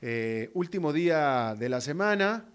[0.00, 2.46] eh, último día de la semana,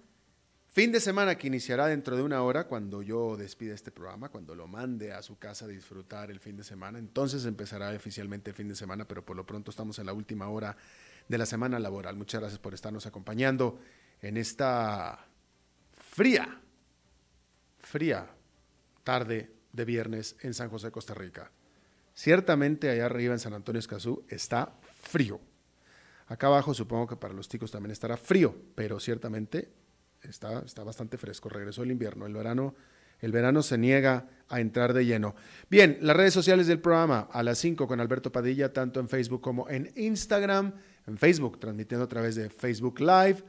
[0.70, 4.56] fin de semana que iniciará dentro de una hora cuando yo despida este programa, cuando
[4.56, 7.00] lo mande a su casa a disfrutar el fin de semana.
[7.00, 10.48] Entonces empezará oficialmente el fin de semana, pero por lo pronto estamos en la última
[10.48, 10.78] hora
[11.28, 12.16] de la semana laboral.
[12.16, 13.80] Muchas gracias por estarnos acompañando
[14.22, 15.28] en esta
[15.92, 16.62] fría,
[17.80, 18.30] fría
[19.04, 21.52] tarde de viernes en San José, Costa Rica.
[22.16, 25.42] Ciertamente allá arriba en San Antonio Escazú está frío.
[26.34, 29.70] Acá abajo supongo que para los ticos también estará frío, pero ciertamente
[30.24, 31.48] está, está bastante fresco.
[31.48, 32.74] Regresó el invierno, el verano,
[33.20, 35.36] el verano se niega a entrar de lleno.
[35.70, 39.42] Bien, las redes sociales del programa a las 5 con Alberto Padilla, tanto en Facebook
[39.42, 40.74] como en Instagram.
[41.06, 43.44] En Facebook, transmitiendo a través de Facebook Live.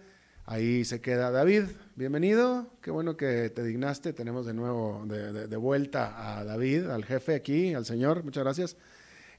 [0.44, 1.62] Ahí se queda David,
[1.96, 2.70] bienvenido.
[2.82, 4.12] Qué bueno que te dignaste.
[4.12, 8.24] Tenemos de nuevo de, vuelta a David, al jefe aquí, al señor.
[8.24, 8.76] Muchas gracias.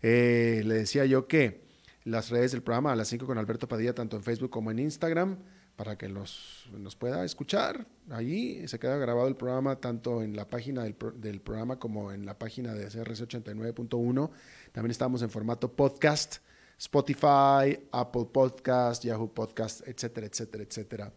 [0.01, 1.64] Eh, le decía yo que
[2.05, 4.79] las redes del programa a las 5 con Alberto Padilla, tanto en Facebook como en
[4.79, 5.39] Instagram,
[5.75, 7.87] para que los, nos pueda escuchar.
[8.09, 12.25] Allí se queda grabado el programa tanto en la página del, del programa como en
[12.25, 14.29] la página de CRC89.1.
[14.71, 16.37] También estamos en formato podcast,
[16.77, 21.13] Spotify, Apple Podcast, Yahoo Podcast, etcétera, etcétera, etcétera.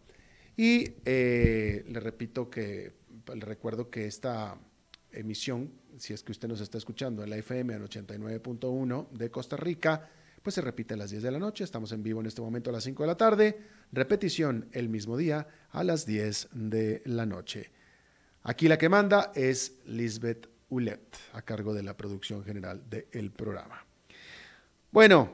[0.57, 2.93] Y eh, le repito que,
[3.33, 4.57] le recuerdo que esta
[5.11, 9.55] emisión, si es que usted nos está escuchando en la FM al 89.1 de Costa
[9.55, 10.09] Rica,
[10.41, 11.63] pues se repite a las 10 de la noche.
[11.63, 13.57] Estamos en vivo en este momento a las 5 de la tarde.
[13.91, 17.71] Repetición el mismo día a las 10 de la noche.
[18.43, 23.85] Aquí la que manda es Lisbeth Ulet, a cargo de la producción general del programa.
[24.91, 25.31] Bueno,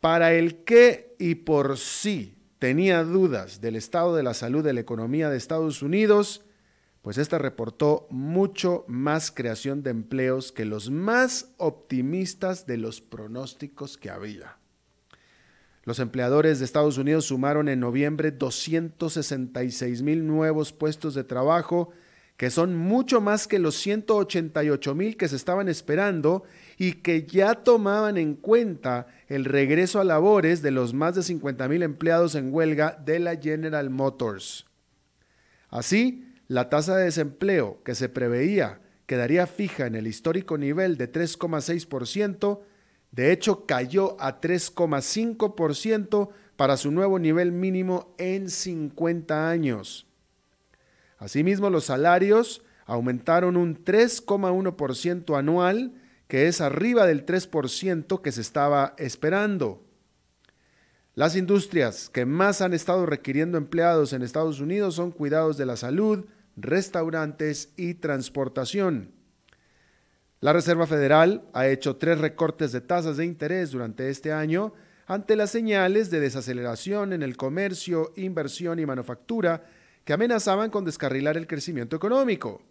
[0.00, 4.80] para el que y por sí tenía dudas del estado de la salud de la
[4.80, 6.44] economía de Estados Unidos,
[7.02, 13.96] pues esta reportó mucho más creación de empleos que los más optimistas de los pronósticos
[13.96, 14.56] que había.
[15.84, 21.90] Los empleadores de Estados Unidos sumaron en noviembre 266 mil nuevos puestos de trabajo,
[22.36, 26.42] que son mucho más que los 188 mil que se estaban esperando
[26.76, 31.66] y que ya tomaban en cuenta el regreso a labores de los más de 50
[31.68, 34.66] mil empleados en huelga de la General Motors.
[35.70, 41.10] Así, la tasa de desempleo que se preveía quedaría fija en el histórico nivel de
[41.12, 42.62] 3,6%,
[43.12, 50.08] de hecho cayó a 3,5% para su nuevo nivel mínimo en 50 años.
[51.18, 55.94] Asimismo, los salarios aumentaron un 3,1% anual,
[56.26, 59.84] que es arriba del 3% que se estaba esperando.
[61.14, 65.76] Las industrias que más han estado requiriendo empleados en Estados Unidos son cuidados de la
[65.76, 66.24] salud,
[66.56, 69.12] restaurantes y transportación.
[70.40, 74.72] La Reserva Federal ha hecho tres recortes de tasas de interés durante este año
[75.06, 79.64] ante las señales de desaceleración en el comercio, inversión y manufactura
[80.04, 82.62] que amenazaban con descarrilar el crecimiento económico.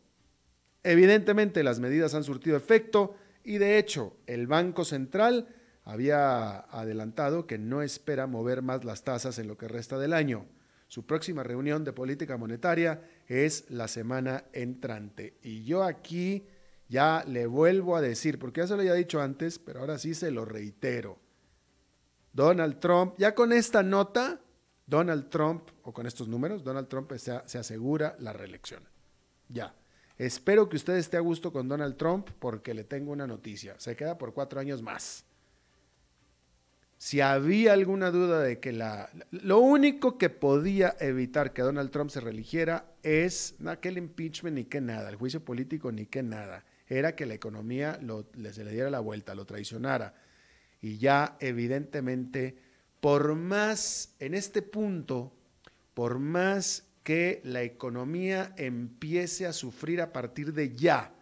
[0.83, 5.47] Evidentemente las medidas han surtido efecto y de hecho el Banco Central
[5.83, 10.45] había adelantado que no espera mover más las tasas en lo que resta del año.
[10.87, 15.37] Su próxima reunión de política monetaria es la semana entrante.
[15.41, 16.47] Y yo aquí
[16.89, 20.13] ya le vuelvo a decir, porque ya se lo había dicho antes, pero ahora sí
[20.15, 21.19] se lo reitero.
[22.33, 24.41] Donald Trump, ya con esta nota,
[24.87, 28.83] Donald Trump, o con estos números, Donald Trump se, se asegura la reelección.
[29.47, 29.75] Ya.
[30.17, 33.79] Espero que usted esté a gusto con Donald Trump porque le tengo una noticia.
[33.79, 35.28] Se queda por cuatro años más
[36.99, 39.09] si había alguna duda de que la...
[39.31, 44.65] Lo único que podía evitar que Donald Trump se religiera es no aquel impeachment ni
[44.65, 46.65] que nada, el juicio político ni que nada.
[46.87, 50.13] Era que la economía lo, se le diera la vuelta, lo traicionara.
[50.81, 52.57] Y ya evidentemente,
[52.99, 55.31] por más, en este punto,
[55.93, 61.13] por más que la economía empiece a sufrir a partir de ya,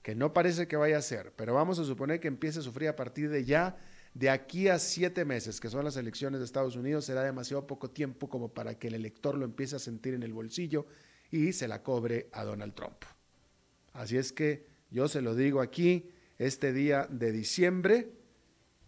[0.00, 2.88] que no parece que vaya a ser, pero vamos a suponer que empiece a sufrir
[2.88, 3.76] a partir de ya,
[4.14, 7.90] de aquí a siete meses, que son las elecciones de Estados Unidos, será demasiado poco
[7.90, 10.86] tiempo como para que el elector lo empiece a sentir en el bolsillo
[11.32, 13.04] y se la cobre a Donald Trump.
[13.92, 18.12] Así es que yo se lo digo aquí, este día de diciembre,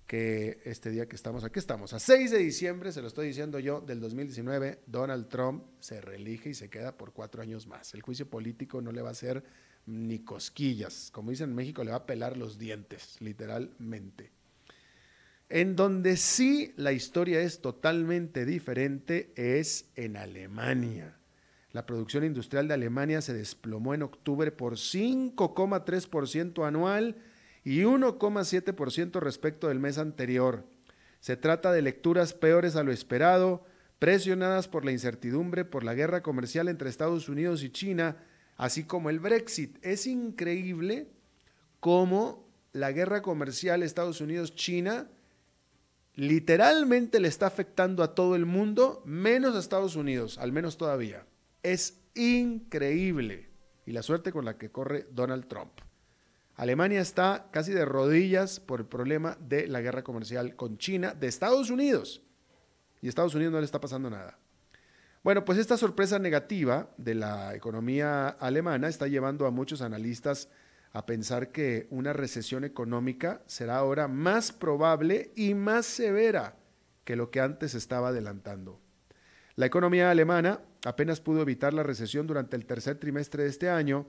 [0.07, 3.59] que este día que estamos, aquí estamos, a 6 de diciembre, se lo estoy diciendo
[3.59, 7.95] yo, del 2019, Donald Trump se reelige y se queda por cuatro años más.
[7.95, 9.43] El juicio político no le va a hacer
[9.87, 11.11] ni cosquillas.
[11.11, 14.36] Como dicen en México, le va a pelar los dientes, literalmente.
[15.49, 21.17] En donde sí la historia es totalmente diferente es en Alemania.
[21.71, 27.17] La producción industrial de Alemania se desplomó en octubre por 5,3% anual
[27.63, 30.65] y 1,7% respecto del mes anterior.
[31.21, 33.65] Se trata de lecturas peores a lo esperado,
[33.99, 38.17] presionadas por la incertidumbre por la guerra comercial entre Estados Unidos y China,
[38.57, 39.79] así como el Brexit.
[39.85, 41.09] Es increíble
[41.79, 45.09] cómo la guerra comercial Estados Unidos-China
[46.17, 51.27] literalmente le está afectando a todo el mundo, menos a Estados Unidos, al menos todavía.
[51.63, 53.51] Es increíble.
[53.85, 55.73] Y la suerte con la que corre Donald Trump.
[56.57, 61.29] Alemania está casi de rodillas por el problema de la guerra comercial con China de
[61.29, 62.23] Estados Unidos.
[63.03, 64.39] Y a Estados Unidos no le está pasando nada.
[65.23, 70.49] Bueno, pues esta sorpresa negativa de la economía alemana está llevando a muchos analistas
[70.97, 76.57] a pensar que una recesión económica será ahora más probable y más severa
[77.05, 78.81] que lo que antes estaba adelantando.
[79.57, 84.07] La economía alemana apenas pudo evitar la recesión durante el tercer trimestre de este año,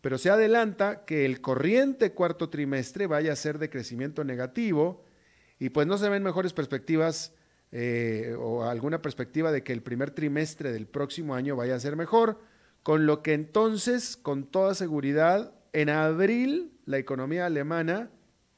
[0.00, 5.04] pero se adelanta que el corriente cuarto trimestre vaya a ser de crecimiento negativo
[5.58, 7.34] y pues no se ven mejores perspectivas
[7.70, 11.96] eh, o alguna perspectiva de que el primer trimestre del próximo año vaya a ser
[11.96, 12.40] mejor,
[12.82, 18.08] con lo que entonces, con toda seguridad, en abril la economía alemana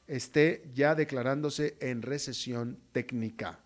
[0.05, 3.59] esté ya declarándose en recesión técnica.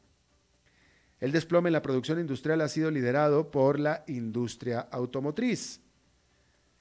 [1.19, 5.81] El desplome en la producción industrial ha sido liderado por la industria automotriz.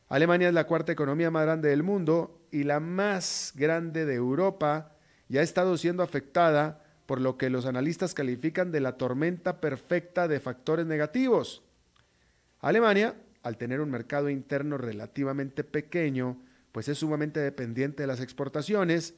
[0.09, 4.93] Alemania es la cuarta economía más grande del mundo y la más grande de Europa
[5.29, 10.29] y ha estado siendo afectada por lo que los analistas califican de la tormenta perfecta
[10.29, 11.65] de factores negativos.
[12.61, 16.39] Alemania, al tener un mercado interno relativamente pequeño,
[16.73, 19.15] pues es sumamente dependiente de las exportaciones,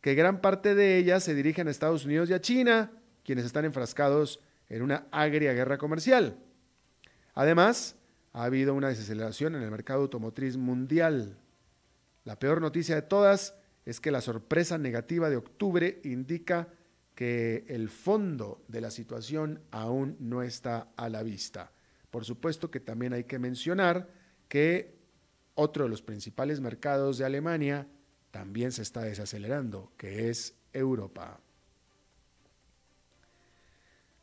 [0.00, 2.92] que gran parte de ellas se dirigen a Estados Unidos y a China,
[3.24, 6.38] quienes están enfrascados en una agria guerra comercial.
[7.34, 7.96] Además,
[8.32, 11.38] ha habido una desaceleración en el mercado automotriz mundial.
[12.24, 13.54] La peor noticia de todas
[13.84, 16.68] es que la sorpresa negativa de octubre indica
[17.14, 21.70] que el fondo de la situación aún no está a la vista.
[22.10, 24.08] Por supuesto que también hay que mencionar
[24.48, 24.93] que
[25.54, 27.86] otro de los principales mercados de Alemania
[28.30, 31.38] también se está desacelerando, que es Europa.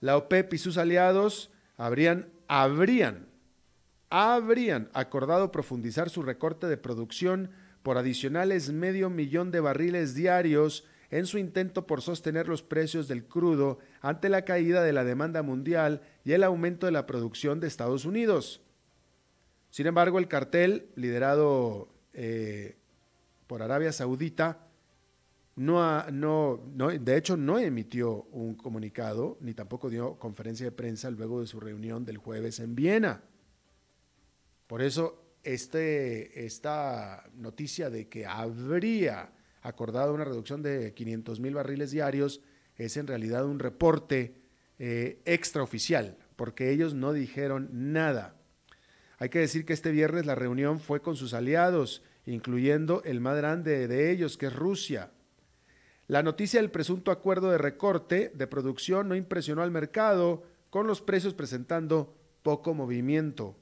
[0.01, 3.27] La OPEP y sus aliados habrían, habrían,
[4.09, 7.51] habrían acordado profundizar su recorte de producción
[7.83, 13.25] por adicionales medio millón de barriles diarios en su intento por sostener los precios del
[13.25, 17.67] crudo ante la caída de la demanda mundial y el aumento de la producción de
[17.67, 18.61] Estados Unidos.
[19.71, 22.77] Sin embargo, el cartel, liderado eh,
[23.47, 24.67] por Arabia Saudita,
[25.55, 26.57] no, no,
[26.89, 31.59] de hecho no emitió un comunicado ni tampoco dio conferencia de prensa luego de su
[31.59, 33.23] reunión del jueves en Viena.
[34.67, 41.91] Por eso este, esta noticia de que habría acordado una reducción de 500 mil barriles
[41.91, 42.41] diarios
[42.75, 44.35] es en realidad un reporte
[44.79, 48.40] eh, extraoficial, porque ellos no dijeron nada.
[49.21, 53.37] Hay que decir que este viernes la reunión fue con sus aliados, incluyendo el más
[53.37, 55.11] grande de ellos, que es Rusia.
[56.07, 61.03] La noticia del presunto acuerdo de recorte de producción no impresionó al mercado, con los
[61.03, 63.55] precios presentando poco movimiento.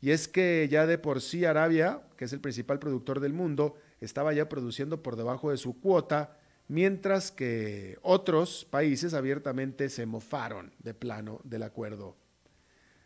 [0.00, 3.74] Y es que ya de por sí Arabia, que es el principal productor del mundo,
[4.00, 6.38] estaba ya produciendo por debajo de su cuota,
[6.68, 12.16] mientras que otros países abiertamente se mofaron de plano del acuerdo.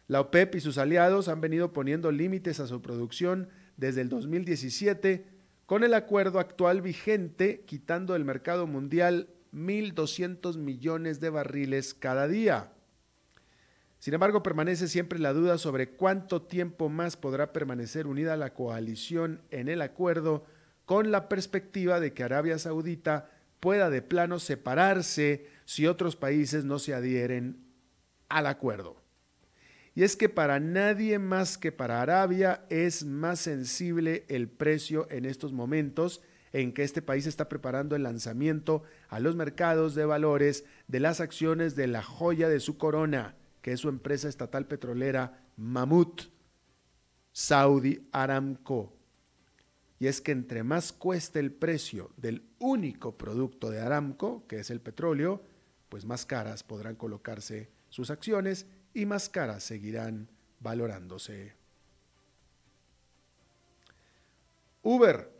[0.08, 5.26] La OPEP y sus aliados han venido poniendo límites a su producción desde el 2017
[5.66, 12.72] con el acuerdo actual vigente quitando del mercado mundial 1.200 millones de barriles cada día.
[13.98, 19.42] Sin embargo, permanece siempre la duda sobre cuánto tiempo más podrá permanecer unida la coalición
[19.50, 20.44] en el acuerdo
[20.84, 26.78] con la perspectiva de que Arabia Saudita pueda de plano separarse si otros países no
[26.78, 27.64] se adhieren
[28.28, 29.05] al acuerdo.
[29.96, 35.24] Y es que para nadie más que para Arabia es más sensible el precio en
[35.24, 36.20] estos momentos
[36.52, 41.22] en que este país está preparando el lanzamiento a los mercados de valores de las
[41.22, 46.24] acciones de la joya de su corona, que es su empresa estatal petrolera Mamut,
[47.32, 48.92] Saudi Aramco.
[49.98, 54.68] Y es que entre más cueste el precio del único producto de Aramco, que es
[54.68, 55.42] el petróleo,
[55.88, 60.26] pues más caras podrán colocarse sus acciones y más caras seguirán
[60.58, 61.52] valorándose.
[64.82, 65.30] Uber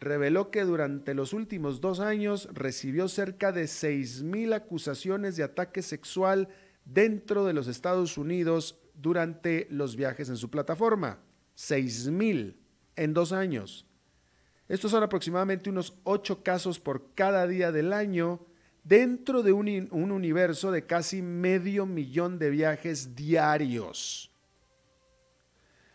[0.00, 6.48] reveló que durante los últimos dos años recibió cerca de 6.000 acusaciones de ataque sexual
[6.86, 11.18] dentro de los Estados Unidos durante los viajes en su plataforma.
[11.54, 12.56] 6.000
[12.96, 13.84] en dos años.
[14.68, 18.46] Estos son aproximadamente unos 8 casos por cada día del año
[18.84, 24.30] dentro de un, un, universo de casi medio millón de viajes diarios.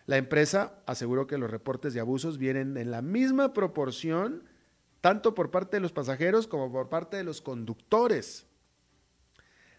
[0.05, 4.43] La empresa aseguró que los reportes de abusos vienen en la misma proporción,
[5.01, 8.45] tanto por parte de los pasajeros como por parte de los conductores.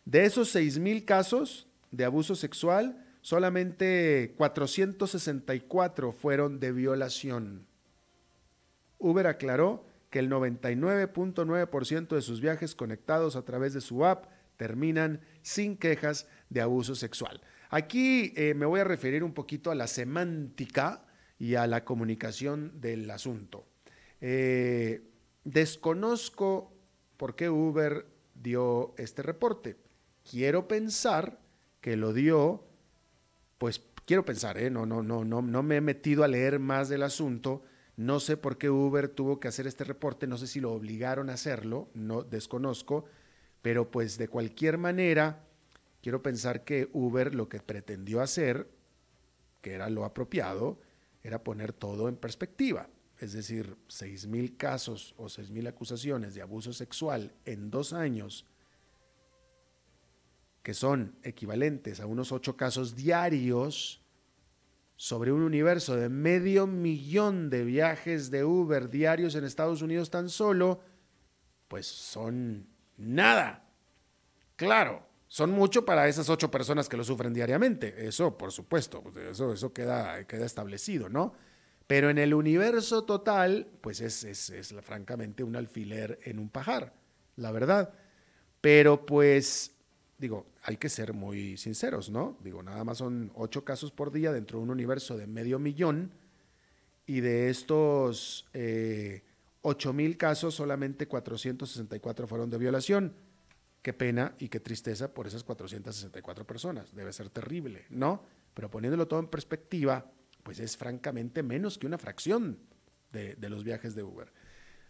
[0.05, 7.67] De esos 6.000 casos de abuso sexual, solamente 464 fueron de violación.
[8.99, 15.21] Uber aclaró que el 99.9% de sus viajes conectados a través de su app terminan
[15.43, 17.41] sin quejas de abuso sexual.
[17.71, 21.05] Aquí eh, me voy a referir un poquito a la semántica
[21.39, 23.67] y a la comunicación del asunto.
[24.21, 25.03] Eh,
[25.45, 26.73] desconozco
[27.17, 29.77] por qué Uber dio este reporte.
[30.29, 31.39] Quiero pensar
[31.81, 32.65] que lo dio,
[33.59, 34.71] pues quiero pensar, ¿eh?
[34.71, 37.63] no, no, no, no, no me he metido a leer más del asunto.
[37.99, 41.31] No sé por qué Uber tuvo que hacer este reporte, no sé si lo obligaron
[41.31, 43.07] a hacerlo, no desconozco,
[43.61, 45.45] pero pues de cualquier manera,
[46.01, 48.71] quiero pensar que Uber lo que pretendió hacer,
[49.61, 50.79] que era lo apropiado,
[51.25, 52.89] era poner todo en perspectiva.
[53.19, 58.47] Es decir, seis mil casos o seis mil acusaciones de abuso sexual en dos años,
[60.63, 64.05] que son equivalentes a unos ocho casos diarios
[64.99, 70.29] sobre un universo de medio millón de viajes de Uber diarios en Estados Unidos tan
[70.29, 70.81] solo,
[71.69, 73.65] pues son nada.
[74.57, 78.09] Claro, son mucho para esas ocho personas que lo sufren diariamente.
[78.09, 81.33] Eso, por supuesto, eso, eso queda, queda establecido, ¿no?
[81.87, 86.93] Pero en el universo total, pues es, es, es francamente un alfiler en un pajar,
[87.37, 87.95] la verdad.
[88.61, 89.78] Pero pues,
[90.19, 92.37] digo, hay que ser muy sinceros, ¿no?
[92.43, 96.11] Digo, nada más son ocho casos por día dentro de un universo de medio millón
[97.07, 99.23] y de estos eh,
[99.63, 103.15] ocho mil casos, solamente 464 fueron de violación
[103.83, 106.95] Qué pena y qué tristeza por esas 464 personas.
[106.95, 108.25] Debe ser terrible, ¿no?
[108.53, 110.11] Pero poniéndolo todo en perspectiva,
[110.43, 112.59] pues es francamente menos que una fracción
[113.13, 114.33] de, de los viajes de Uber.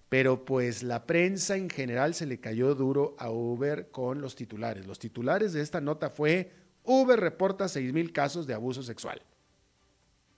[0.08, 4.86] Pero pues la prensa en general se le cayó duro a Uber con los titulares.
[4.86, 6.50] Los titulares de esta nota fue
[6.82, 9.22] Uber reporta 6 mil casos de abuso sexual.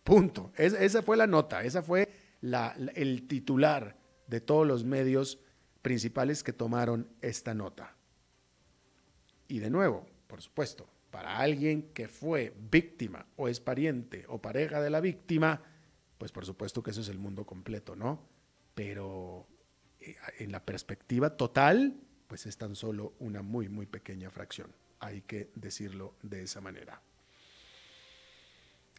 [0.02, 0.52] Punto.
[0.56, 2.08] Es, esa fue la nota, esa fue
[2.40, 3.96] la, el titular
[4.26, 5.38] de todos los medios
[5.82, 7.96] principales que tomaron esta nota.
[9.46, 14.80] Y de nuevo, por supuesto, para alguien que fue víctima o es pariente o pareja
[14.80, 15.62] de la víctima,
[16.18, 18.22] pues por supuesto que eso es el mundo completo, ¿no?
[18.74, 19.48] Pero
[20.38, 24.72] en la perspectiva total, pues es tan solo una muy, muy pequeña fracción.
[25.00, 27.02] Hay que decirlo de esa manera.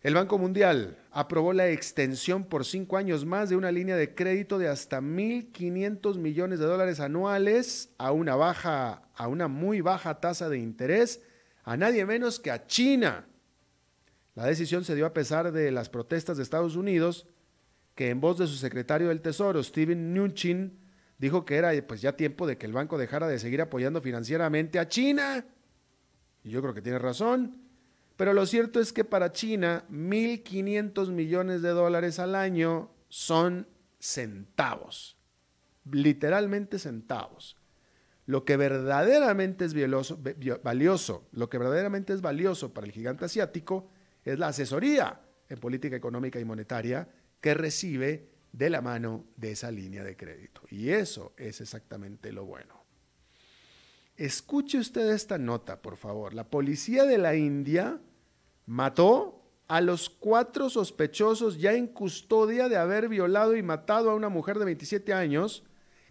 [0.03, 4.57] El Banco Mundial aprobó la extensión por cinco años más de una línea de crédito
[4.57, 10.49] de hasta 1.500 millones de dólares anuales a una baja, a una muy baja tasa
[10.49, 11.21] de interés,
[11.63, 13.27] a nadie menos que a China.
[14.33, 17.27] La decisión se dio a pesar de las protestas de Estados Unidos,
[17.93, 20.80] que en voz de su secretario del Tesoro, Steven Mnuchin,
[21.21, 24.79] dijo que era pues ya tiempo de que el banco dejara de seguir apoyando financieramente
[24.79, 25.45] a China.
[26.43, 27.61] Y yo creo que tiene razón.
[28.17, 33.67] Pero lo cierto es que para China, 1.500 millones de dólares al año son
[33.99, 35.15] centavos,
[35.91, 37.55] literalmente centavos.
[38.25, 39.75] Lo que verdaderamente es
[40.63, 43.89] valioso, lo que verdaderamente es valioso para el gigante asiático
[44.23, 47.09] es la asesoría en política económica y monetaria
[47.41, 50.61] que recibe de la mano de esa línea de crédito.
[50.69, 52.81] Y eso es exactamente lo bueno.
[54.17, 56.33] Escuche usted esta nota, por favor.
[56.33, 57.99] La policía de la India
[58.65, 64.27] mató a los cuatro sospechosos ya en custodia de haber violado y matado a una
[64.27, 65.63] mujer de 27 años,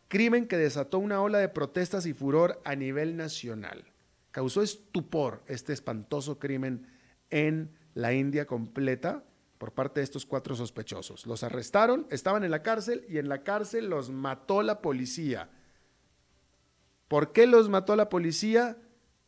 [0.08, 3.84] crimen que desató una ola de protestas y furor a nivel nacional.
[4.30, 6.86] Causó estupor este espantoso crimen
[7.28, 9.24] en la India completa,
[9.60, 11.26] por parte de estos cuatro sospechosos.
[11.26, 15.50] Los arrestaron, estaban en la cárcel y en la cárcel los mató la policía.
[17.08, 18.78] ¿Por qué los mató la policía?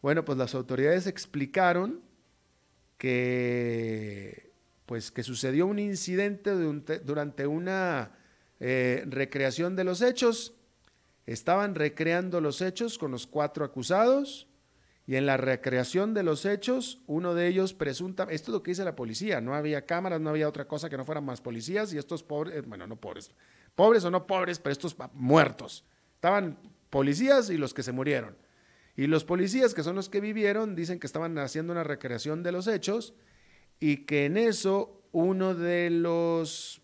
[0.01, 2.01] Bueno, pues las autoridades explicaron
[2.97, 4.55] que,
[4.87, 8.13] pues, que sucedió un incidente durante una
[8.59, 10.55] eh, recreación de los hechos.
[11.27, 14.49] Estaban recreando los hechos con los cuatro acusados
[15.13, 18.71] y en la recreación de los hechos, uno de ellos presunta, esto es lo que
[18.71, 21.93] dice la policía, no había cámaras, no había otra cosa que no fueran más policías
[21.93, 23.31] y estos pobres, eh, bueno, no pobres,
[23.75, 25.85] pobres o no pobres, pero estos muertos.
[26.15, 28.39] Estaban policías y los que se murieron.
[28.97, 32.53] Y los policías, que son los que vivieron, dicen que estaban haciendo una recreación de
[32.53, 33.13] los hechos
[33.81, 36.81] y que en eso uno de los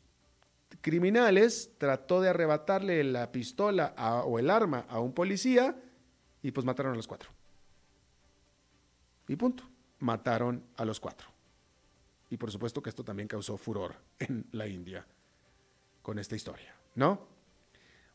[0.83, 3.95] criminales trató de arrebatarle la pistola
[4.27, 5.81] o el arma a un policía
[6.43, 7.38] y pues mataron a los cuatro.
[9.29, 9.65] Y punto.
[10.01, 11.29] Mataron a los cuatro.
[12.31, 15.07] Y por supuesto que esto también causó furor en la India
[16.03, 17.27] con esta historia, ¿no?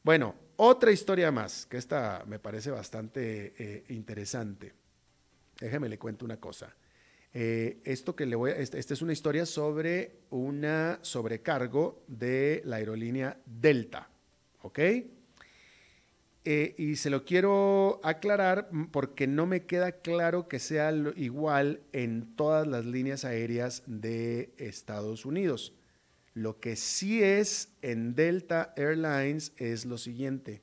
[0.03, 4.73] Bueno, otra historia más, que esta me parece bastante eh, interesante.
[5.59, 6.75] Déjeme le cuento una cosa.
[7.33, 12.61] Eh, esto que le voy a, esta este es una historia sobre una sobrecargo de
[12.65, 14.07] la aerolínea Delta,
[14.61, 14.79] ¿ok?
[16.45, 22.35] Eh, y se lo quiero aclarar porque no me queda claro que sea igual en
[22.35, 25.73] todas las líneas aéreas de Estados Unidos.
[26.33, 30.61] Lo que sí es en Delta Airlines es lo siguiente.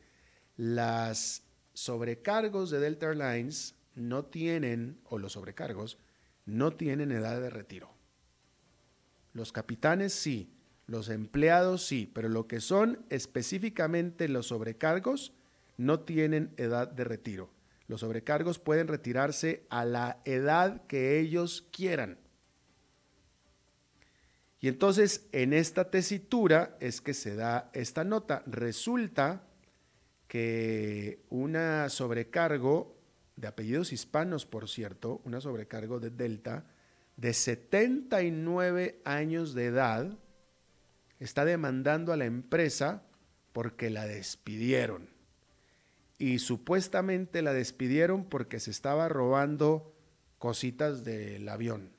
[0.57, 5.97] Las sobrecargos de Delta Airlines no tienen, o los sobrecargos,
[6.45, 7.95] no tienen edad de retiro.
[9.33, 10.53] Los capitanes sí,
[10.87, 15.33] los empleados sí, pero lo que son específicamente los sobrecargos,
[15.81, 17.51] no tienen edad de retiro.
[17.89, 22.19] Los sobrecargos pueden retirarse a la edad que ellos quieran.
[24.61, 28.43] Y entonces en esta tesitura es que se da esta nota.
[28.47, 29.43] Resulta
[30.29, 32.95] que una sobrecargo
[33.37, 36.67] de apellidos hispanos, por cierto, una sobrecargo de Delta,
[37.17, 40.19] de 79 años de edad,
[41.19, 43.03] está demandando a la empresa
[43.55, 45.20] porque la despidieron
[46.21, 49.97] y supuestamente la despidieron porque se estaba robando
[50.37, 51.93] cositas del avión,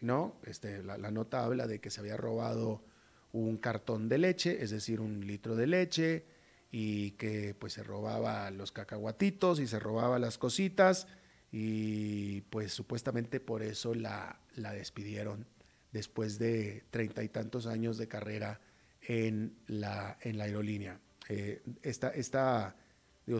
[0.00, 0.36] ¿no?
[0.44, 2.82] Este, la, nota habla de que se había robado
[3.30, 6.26] un cartón de leche, es decir, un litro de leche,
[6.72, 11.06] y que pues se robaba los cacahuatitos y se robaba las cositas,
[11.52, 15.46] y pues supuestamente por eso la, la despidieron
[15.92, 18.60] después de treinta y tantos años de carrera
[19.02, 20.98] en la, en la aerolínea.
[21.28, 22.74] Eh, esta, esta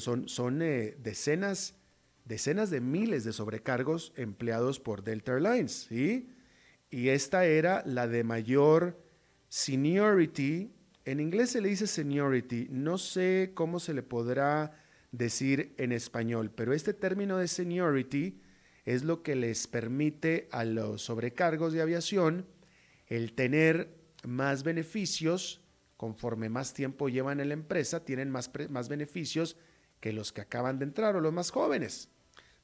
[0.00, 1.74] son, son eh, decenas,
[2.24, 6.30] decenas de miles de sobrecargos empleados por Delta Airlines, ¿sí?
[6.90, 9.02] Y esta era la de mayor
[9.48, 10.72] seniority.
[11.04, 12.68] En inglés se le dice seniority.
[12.70, 14.72] No sé cómo se le podrá
[15.12, 18.40] decir en español, pero este término de seniority
[18.84, 22.46] es lo que les permite a los sobrecargos de aviación
[23.06, 25.62] el tener más beneficios
[25.96, 29.56] conforme más tiempo llevan en la empresa, tienen más, más beneficios
[30.00, 32.08] que los que acaban de entrar o los más jóvenes.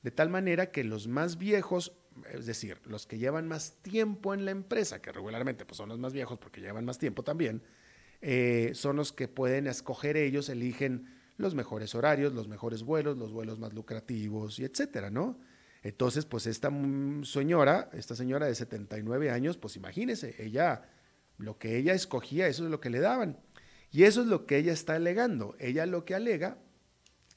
[0.03, 1.93] De tal manera que los más viejos,
[2.33, 5.99] es decir, los que llevan más tiempo en la empresa, que regularmente pues, son los
[5.99, 7.63] más viejos porque llevan más tiempo también,
[8.21, 13.33] eh, son los que pueden escoger ellos, eligen los mejores horarios, los mejores vuelos, los
[13.33, 15.39] vuelos más lucrativos y etcétera, ¿no?
[15.83, 16.71] Entonces, pues esta
[17.25, 20.89] señora, esta señora de 79 años, pues imagínese, ella,
[21.37, 23.39] lo que ella escogía, eso es lo que le daban.
[23.91, 25.55] Y eso es lo que ella está alegando.
[25.59, 26.59] Ella lo que alega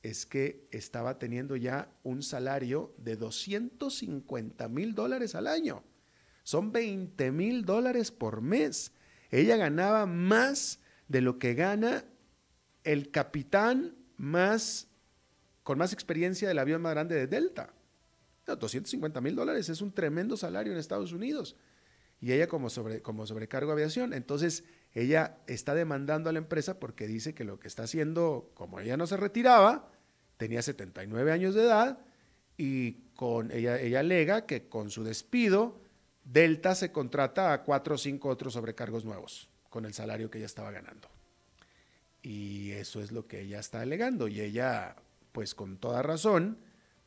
[0.10, 5.84] es que estaba teniendo ya un salario de 250 mil dólares al año.
[6.44, 8.94] Son 20 mil dólares por mes.
[9.32, 12.06] Ella ganaba más de lo que gana
[12.86, 14.88] el capitán más
[15.64, 17.74] con más experiencia del avión más grande de Delta.
[18.46, 21.58] 250 mil dólares es un tremendo salario en Estados Unidos.
[22.22, 24.14] Y ella como, sobre, como sobrecargo aviación.
[24.14, 28.80] Entonces, ella está demandando a la empresa porque dice que lo que está haciendo, como
[28.80, 29.92] ella no se retiraba,
[30.38, 32.00] tenía 79 años de edad
[32.58, 35.82] y con ella, ella alega que con su despido,
[36.24, 40.48] Delta se contrata a cuatro o cinco otros sobrecargos nuevos con el salario que ella
[40.48, 41.08] estaba ganando.
[42.22, 44.28] Y eso es lo que ella está alegando.
[44.28, 44.96] Y ella,
[45.32, 46.58] pues con toda razón,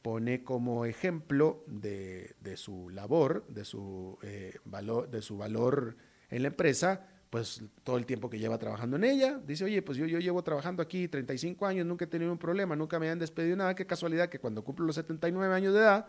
[0.03, 5.97] pone como ejemplo de, su labor, de su, eh, valor, de su valor
[6.31, 9.40] en la empresa, pues todo el tiempo que lleva trabajando en ella.
[9.47, 12.75] Dice, oye, pues yo, yo llevo trabajando aquí 35 años, nunca he tenido un problema,
[12.75, 16.09] nunca me han despedido nada, qué casualidad que cuando cumplo los 79 años de edad,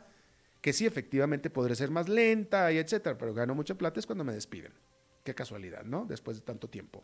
[0.61, 4.23] que sí, efectivamente podré ser más lenta y etcétera, pero gano mucha plata es cuando
[4.23, 4.73] me despiden.
[5.23, 6.05] qué casualidad, ¿no?
[6.05, 7.03] Después de tanto tiempo.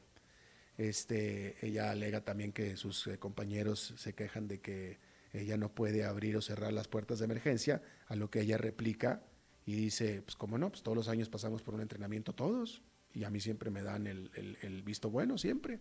[0.78, 4.98] Este, ella alega también que sus eh, compañeros se quejan de que
[5.34, 9.22] ella no puede abrir o cerrar las puertas de emergencia, a lo que ella replica
[9.66, 12.82] y dice, pues cómo no, pues todos los años pasamos por un entrenamiento todos
[13.14, 15.80] y a mí siempre me dan el, visto bueno, siempre.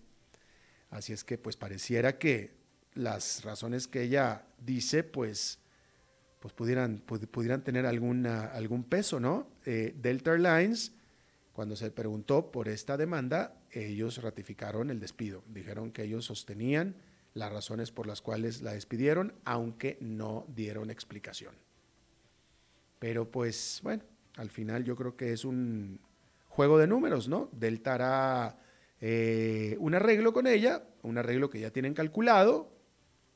[0.90, 2.54] Así es que pues pareciera que
[2.94, 5.58] las razones que ella dice pues,
[6.40, 9.48] pues pudieran, pudieran tener alguna, algún peso, ¿no?
[9.64, 10.92] Eh, Delta Airlines,
[11.52, 15.42] cuando se preguntó por esta demanda, ellos ratificaron el despido.
[15.48, 16.96] Dijeron que ellos sostenían
[17.34, 21.54] las razones por las cuales la despidieron, aunque no dieron explicación.
[22.98, 24.02] Pero pues bueno,
[24.36, 26.00] al final yo creo que es un
[26.56, 27.50] juego de números, ¿no?
[27.52, 28.58] Delta hará
[29.02, 32.72] eh, un arreglo con ella, un arreglo que ya tienen calculado,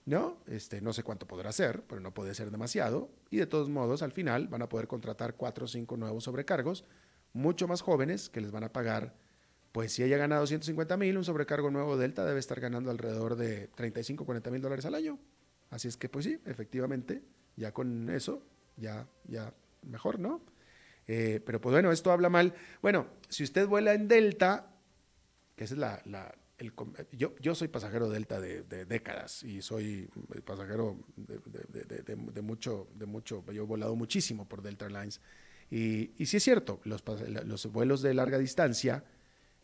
[0.06, 0.38] ¿no?
[0.46, 3.10] Este, no sé cuánto podrá ser, pero no puede ser demasiado.
[3.28, 6.86] Y de todos modos, al final van a poder contratar cuatro o cinco nuevos sobrecargos,
[7.34, 9.14] mucho más jóvenes, que les van a pagar,
[9.70, 13.68] pues si ella gana 250 mil, un sobrecargo nuevo Delta debe estar ganando alrededor de
[13.68, 15.18] 35, 40 mil dólares al año.
[15.68, 17.22] Así es que, pues sí, efectivamente,
[17.54, 18.42] ya con eso,
[18.78, 19.52] ya, ya
[19.82, 20.40] mejor, ¿no?
[21.12, 22.54] Eh, pero pues bueno, esto habla mal.
[22.82, 24.70] Bueno, si usted vuela en Delta,
[25.56, 26.00] que es la,
[27.10, 30.08] yo, yo soy pasajero Delta de, décadas y soy
[30.44, 35.20] pasajero de, mucho, de mucho, yo he volado muchísimo por Delta Airlines.
[35.68, 37.02] Y, y sí es cierto, los,
[37.44, 39.02] los vuelos de larga distancia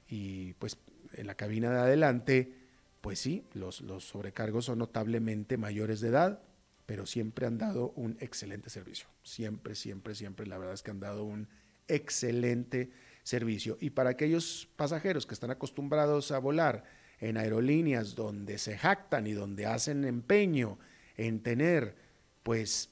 [0.09, 0.79] y pues
[1.13, 2.55] en la cabina de adelante,
[3.01, 6.43] pues sí, los, los sobrecargos son notablemente mayores de edad,
[6.87, 9.09] pero siempre han dado un excelente servicio.
[9.23, 11.49] Siempre, siempre, siempre, la verdad es que han dado un
[11.89, 12.91] excelente
[13.23, 13.77] servicio.
[13.81, 16.85] Y para aquellos pasajeros que están acostumbrados a volar
[17.19, 20.79] en aerolíneas donde se jactan y donde hacen empeño
[21.17, 21.97] en tener,
[22.43, 22.91] pues,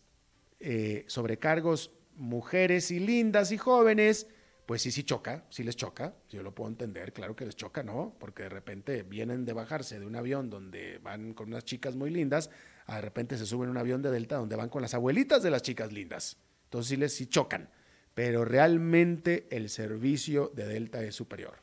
[0.60, 4.26] eh, sobrecargos mujeres y lindas y jóvenes,
[4.66, 7.82] pues sí, sí choca, sí les choca, yo lo puedo entender, claro que les choca,
[7.82, 8.16] ¿no?
[8.18, 12.10] Porque de repente vienen de bajarse de un avión donde van con unas chicas muy
[12.10, 12.50] lindas,
[12.88, 15.50] de repente se suben a un avión de Delta donde van con las abuelitas de
[15.50, 16.36] las chicas lindas.
[16.64, 17.68] Entonces sí les sí chocan
[18.14, 21.58] pero realmente el servicio de Delta es superior.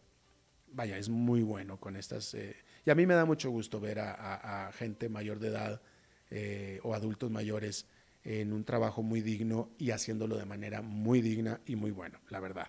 [0.73, 2.33] Vaya, es muy bueno con estas...
[2.33, 2.55] Eh,
[2.85, 5.81] y a mí me da mucho gusto ver a, gente mayor de edad
[6.29, 7.87] eh, o adultos mayores
[8.23, 12.39] en un trabajo muy digno y haciéndolo de manera muy digna y muy buena, la
[12.39, 12.67] verdad.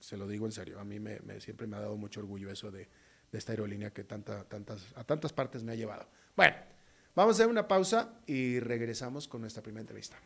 [0.00, 2.70] Se lo digo en serio, a mí me, siempre me ha dado mucho orgullo eso
[2.70, 2.88] de,
[3.32, 6.06] esta aerolínea que tanta, tantas, a tantas partes me ha llevado.
[6.36, 6.54] Bueno,
[7.14, 10.16] vamos a hacer una pausa y regresamos con nuestra primera entrevista.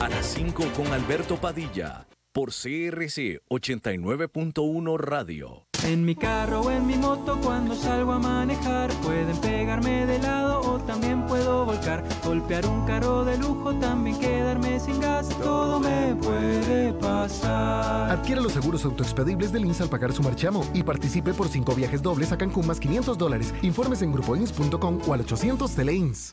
[0.00, 5.66] a las 5 con Alberto Padilla por CRC 89.1 Radio.
[5.84, 10.57] En mi carro o en mi moto cuando salgo a manejar pueden pegarme de lado
[10.88, 16.94] también puedo volcar, golpear un carro de lujo, también quedarme sin gas, todo me puede
[16.94, 18.10] pasar.
[18.10, 22.00] Adquiera los seguros autoexpedibles del INS al pagar su marchamo y participe por 5 viajes
[22.00, 23.54] dobles a Cancún más 500 dólares.
[23.60, 26.32] Informes en grupoins.com o al 800 Teleins.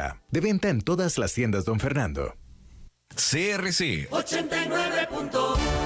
[0.29, 2.35] De venta en todas las tiendas, don Fernando.
[3.15, 5.81] CRC 89.1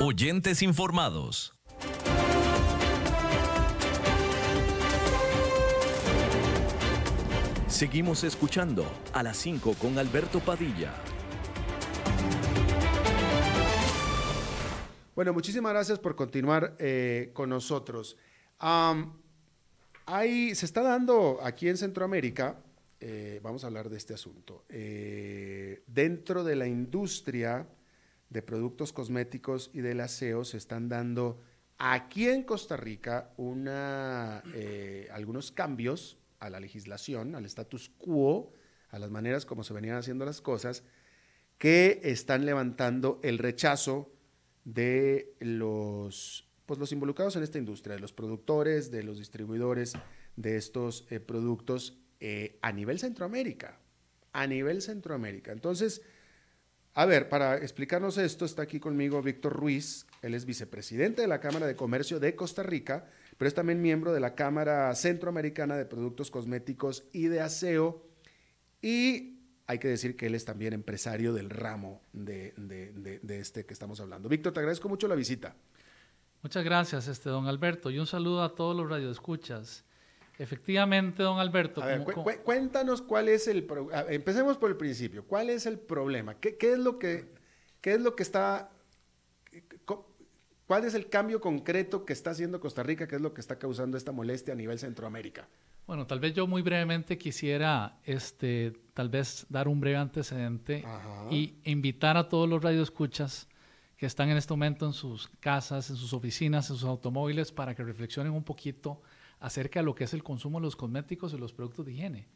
[0.00, 1.54] Oyentes informados.
[7.68, 10.92] Seguimos escuchando a las 5 con Alberto Padilla.
[15.14, 18.16] Bueno, muchísimas gracias por continuar eh, con nosotros
[20.06, 22.56] se está dando aquí en Centroamérica,
[23.00, 27.66] eh, vamos a hablar de este asunto, eh, dentro de la industria
[28.30, 31.40] de productos cosméticos y del aseo se están dando
[31.78, 38.52] aquí en Costa Rica eh, algunos cambios a la legislación, al status quo,
[38.90, 40.82] a las maneras como se venían haciendo las cosas,
[41.58, 44.12] que están levantando el rechazo
[44.64, 49.94] de los pues los involucrados en esta industria, de los productores, de los distribuidores
[50.36, 53.78] de estos eh, productos eh, a nivel Centroamérica,
[54.32, 55.52] a nivel Centroamérica.
[55.52, 56.02] Entonces,
[56.94, 61.40] a ver, para explicarnos esto, está aquí conmigo Víctor Ruiz, él es vicepresidente de la
[61.40, 65.86] Cámara de Comercio de Costa Rica, pero es también miembro de la Cámara Centroamericana de
[65.86, 68.06] Productos Cosméticos y de Aseo.
[68.80, 73.66] Y hay que decir que él es también empresario del ramo de, de, de este
[73.66, 74.28] que estamos hablando.
[74.28, 75.56] Víctor, te agradezco mucho la visita.
[76.44, 79.82] Muchas gracias, este, don Alberto, y un saludo a todos los radioescuchas.
[80.38, 81.82] Efectivamente, don Alberto.
[81.82, 82.04] A ver,
[82.44, 83.66] cuéntanos cuál es el...
[84.10, 85.24] empecemos por el principio.
[85.24, 86.34] ¿Cuál es el problema?
[86.34, 87.32] ¿Qué, es, lo que,
[87.80, 88.70] qué es lo que está...
[90.66, 93.08] ¿Cuál es el cambio concreto que está haciendo Costa Rica?
[93.08, 95.48] ¿Qué es lo que está causando esta molestia a nivel Centroamérica?
[95.86, 100.84] Bueno, tal vez yo muy brevemente quisiera, este, tal vez dar un breve antecedente
[101.30, 103.48] y invitar a todos los radioescuchas
[104.04, 107.74] que están en este momento en sus casas, en sus oficinas, en sus automóviles, para
[107.74, 109.00] que reflexionen un poquito
[109.40, 112.28] acerca de lo que es el consumo de los cosméticos y los productos de higiene.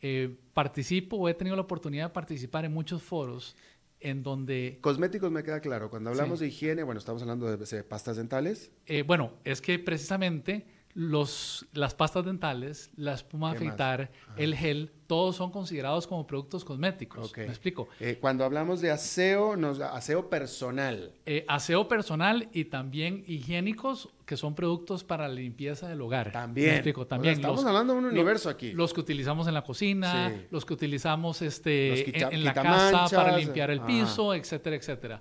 [0.00, 3.54] Eh, participo o he tenido la oportunidad de participar en muchos foros
[4.00, 4.78] en donde...
[4.80, 5.90] Cosméticos me queda claro.
[5.90, 8.72] Cuando hablamos de higiene, bueno, estamos hablando de, pastas dentales.
[8.86, 15.36] Eh, bueno, es que precisamente los, las pastas dentales, la espuma afeitar, el gel, todos
[15.36, 17.32] son considerados como productos cosméticos.
[17.36, 17.88] ¿Me explico?
[18.00, 21.12] Eh, cuando hablamos de aseo, nos, aseo personal.
[21.26, 26.30] Eh, aseo personal y también higiénicos, que son productos para la limpieza del hogar.
[26.30, 26.68] También.
[26.68, 27.04] ¿Me explico?
[27.04, 27.34] También.
[27.34, 28.70] estamos hablando de un universo aquí.
[28.70, 33.72] Los que utilizamos en la cocina, los que utilizamos este, en, la casa para limpiar
[33.72, 35.20] el piso, etcétera, etcétera.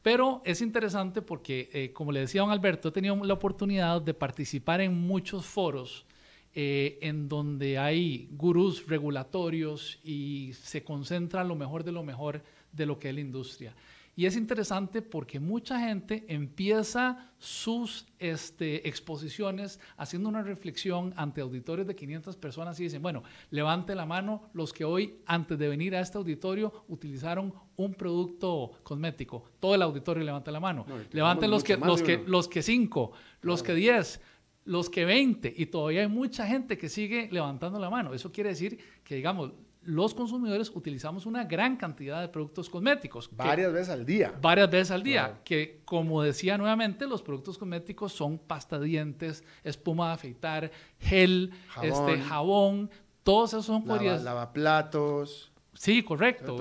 [0.00, 4.14] Pero es interesante porque, eh, como le decía don Alberto, he tenido la oportunidad de
[4.14, 6.06] participar en muchos foros
[6.54, 12.42] eh, en donde hay gurús regulatorios y se concentra lo mejor de lo mejor
[12.72, 13.74] de lo que es la industria.
[14.18, 21.86] Y es interesante porque mucha gente empieza sus este, exposiciones haciendo una reflexión ante auditorios
[21.86, 25.94] de 500 personas y dicen, bueno, levante la mano los que hoy, antes de venir
[25.94, 29.44] a este auditorio, utilizaron un producto cosmético.
[29.60, 30.86] Todo el auditorio levanta la mano.
[31.12, 34.20] Levanten los que, los, que, los que cinco, los que 10
[34.64, 38.12] los que 20 y todavía hay mucha gente que sigue levantando la mano.
[38.14, 39.52] Eso quiere decir que, digamos,
[39.86, 43.28] los consumidores utilizamos una gran cantidad de productos cosméticos.
[43.34, 44.34] Varias veces al día.
[44.40, 45.40] Varias veces al día.
[45.44, 51.90] Que, como decía nuevamente, los productos cosméticos son pasta dientes, espuma de afeitar, gel, jabón,
[51.90, 52.90] este, jabón
[53.26, 55.50] todos esos son Lava, lavaplatos.
[55.74, 56.56] Sí, correcto.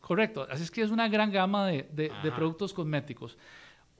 [0.00, 0.44] Correcto.
[0.50, 3.38] Así es que es una gran gama de, de, productos cosméticos.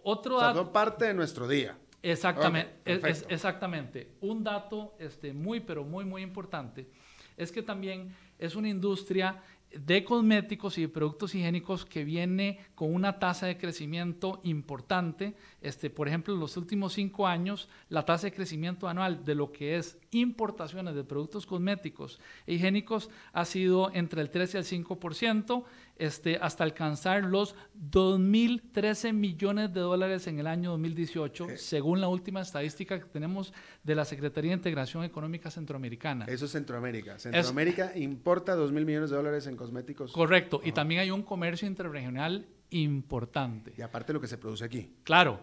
[0.03, 1.79] Otro o sea, son parte de nuestro día.
[2.03, 4.11] Exactamente, es, exactamente.
[4.23, 6.91] Un dato este, muy, pero muy, muy importante
[7.37, 9.41] es que también es una industria
[9.73, 15.35] de cosméticos y de productos higiénicos que viene con una tasa de crecimiento importante.
[15.63, 19.53] Este, por ejemplo, en los últimos cinco años, la tasa de crecimiento anual de lo
[19.53, 24.87] que es importaciones de productos cosméticos e higiénicos ha sido entre el 13 y el
[24.87, 25.65] 5%,
[26.01, 27.55] este, hasta alcanzar los
[27.91, 33.53] 2.013 millones de dólares en el año 2018, según la última estadística que tenemos
[33.85, 36.25] de la Secretaría de Integración Económica Centroamericana.
[36.27, 37.19] Eso es Centroamérica.
[37.19, 40.13] Centroamérica importa 2.000 millones de dólares en cosméticos.
[40.13, 40.63] Correcto.
[40.65, 43.75] Y también hay un comercio interregional importante.
[43.77, 44.95] Y aparte lo que se produce aquí.
[45.05, 45.39] Claro.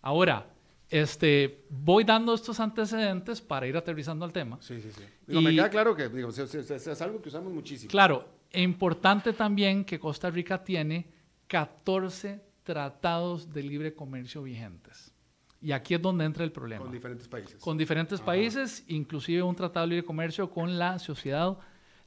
[0.00, 0.48] Ahora,
[0.90, 4.58] este, voy dando estos antecedentes para ir aterrizando al tema.
[4.60, 5.40] Sí, sí, sí.
[5.40, 7.90] me queda claro que es, algo que usamos muchísimo.
[7.90, 11.10] Claro, e importante también que Costa Rica tiene
[11.46, 15.12] 14 tratados de libre comercio vigentes.
[15.60, 16.82] Y aquí es donde entra el problema.
[16.82, 17.60] Con diferentes países.
[17.60, 21.56] Con diferentes países, inclusive un tratado de libre comercio con la sociedad,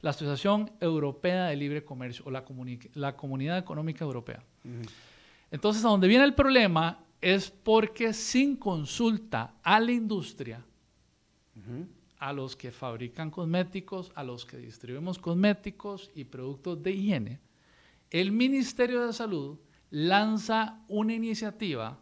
[0.02, 2.44] la Asociación Europea de Libre Comercio o la,
[2.94, 4.44] la Comunidad Económica Europea.
[5.50, 10.62] Entonces, a donde viene el problema es porque sin consulta a la industria,
[12.18, 17.40] a los que fabrican cosméticos, a los que distribuimos cosméticos y productos de higiene,
[18.10, 19.58] el Ministerio de Salud
[19.90, 21.98] lanza una iniciativa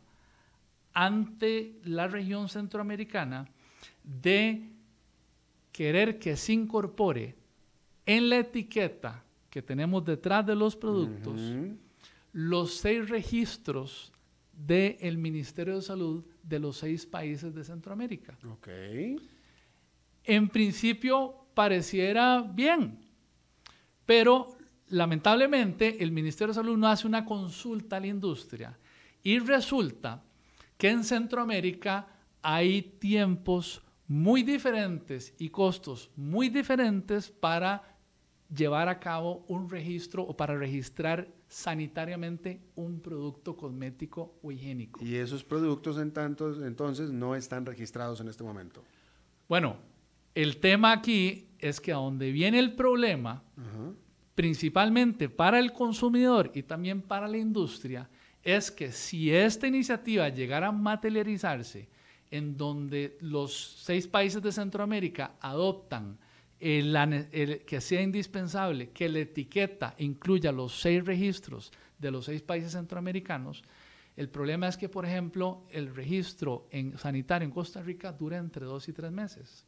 [0.93, 3.49] ante la región centroamericana
[4.03, 4.71] de
[5.73, 7.35] querer que se incorpore
[8.07, 11.41] en la etiqueta que tenemos detrás de los productos
[12.33, 14.13] los seis registros
[14.53, 18.37] del Ministerio de Salud de los seis países de Centroamérica.
[18.51, 18.69] Ok.
[20.25, 22.99] En principio pareciera bien,
[24.07, 24.57] pero
[24.89, 28.79] lamentablemente el Ministerio de Salud no hace una consulta a la industria
[29.23, 30.23] y resulta
[30.77, 32.09] que en Centroamérica
[32.43, 37.95] hay tiempos muy diferentes y costos muy diferentes para
[38.55, 45.05] llevar a cabo un registro o para registrar sanitariamente un producto cosmético o higiénico.
[45.05, 48.83] Y esos productos en tantos, entonces no están registrados en este momento.
[49.49, 49.77] Bueno,
[50.35, 53.43] el tema aquí es que a donde viene el problema,
[54.35, 58.09] principalmente para el consumidor y también para la industria,
[58.43, 61.89] es que si esta iniciativa llegara a materializarse
[62.31, 66.19] en donde los seis países de Centroamérica adoptan
[66.59, 73.63] que sea indispensable que la etiqueta incluya los seis registros de los seis países centroamericanos,
[74.17, 78.65] el problema es que, por ejemplo, el registro en sanitario en Costa Rica dura entre
[78.65, 79.67] dos y tres meses.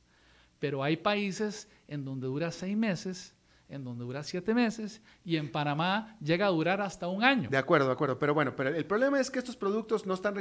[0.59, 3.35] Pero hay países en donde dura seis meses,
[3.69, 7.49] en donde dura siete meses, y en Panamá llega a durar hasta un año.
[7.51, 8.19] De acuerdo, de acuerdo.
[8.19, 10.35] Pero bueno, pero el problema es que estos productos no, están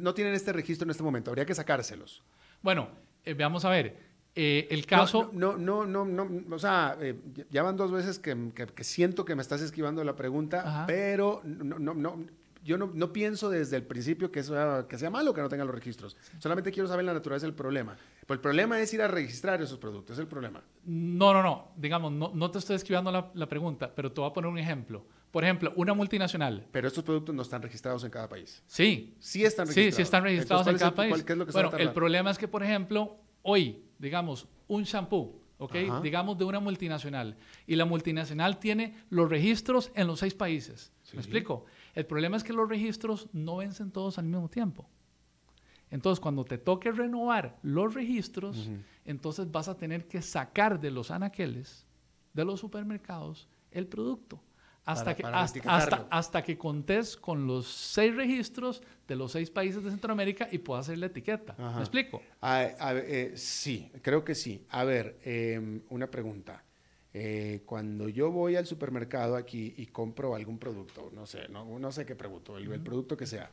[0.00, 1.30] no tienen este registro en este momento.
[1.30, 2.22] Habría que sacárselos.
[2.62, 2.88] Bueno,
[3.24, 4.14] eh, veamos a ver.
[4.36, 5.30] Eh, el caso...
[5.32, 7.14] No, no, no, no, o sea, eh,
[7.50, 8.36] ya van dos veces que,
[8.80, 12.26] siento que me estás esquivando la pregunta, pero no, no, no,
[12.64, 15.74] yo no, pienso desde el principio que sea, que sea malo que no tengan los
[15.76, 16.16] registros.
[16.38, 17.96] Solamente quiero saber la naturaleza del problema.
[18.20, 20.62] Pero el problema es ir a registrar esos productos, es el problema.
[20.84, 24.32] No, no, no, digamos, no, te estoy esquivando la, la pregunta, pero te voy a
[24.32, 25.06] poner un ejemplo.
[25.30, 26.66] Por ejemplo, una multinacional.
[26.70, 28.62] Pero estos productos no están registrados en cada país.
[28.66, 29.16] Sí.
[29.18, 29.94] Sí están registrados.
[29.94, 31.24] Sí, sí están registrados en cada país.
[31.52, 36.02] bueno, el problema es que, por ejemplo, hoy digamos, un shampoo, ¿ok?
[36.02, 37.36] Digamos de una multinacional.
[37.66, 40.92] Y la multinacional tiene los registros en los seis países.
[41.12, 41.64] ¿Me explico?
[41.94, 44.88] El problema es que los registros no vencen todos al mismo tiempo.
[45.90, 48.68] Entonces, cuando te toque renovar los registros,
[49.04, 51.86] entonces vas a tener que sacar de los anaqueles,
[52.32, 54.40] de los supermercados, el producto
[54.84, 59.90] hasta, que, hasta, hasta, que contés con los seis registros de los seis países de
[59.90, 61.54] Centroamérica y puedas hacer la etiqueta.
[61.58, 62.20] ¿Me explico?
[62.42, 64.66] Eh, sí, creo que sí.
[64.70, 66.62] A ver, em, una pregunta.
[67.16, 71.92] Eh, cuando yo voy al supermercado aquí y compro algún producto, no sé, no, no
[71.92, 73.52] sé qué producto, el, producto que sea,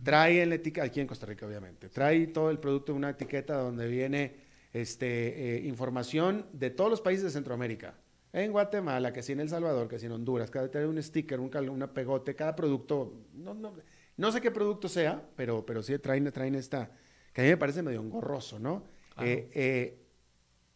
[0.00, 3.10] trae en la etiqueta, aquí en Costa Rica obviamente, trae todo el producto en una
[3.10, 4.36] etiqueta donde viene
[4.72, 7.94] este, eh, información de todos los países de Centroamérica.
[8.32, 11.40] En Guatemala, que si en El Salvador, que si en Honduras, cada tiene un sticker,
[11.40, 13.72] un, una pegote, cada producto, no, no,
[14.16, 16.92] no, sé qué producto sea, pero, pero sí traen, traen esta,
[17.32, 18.84] que a mí me parece medio engorroso, ¿no?
[19.20, 19.99] Eh, eh,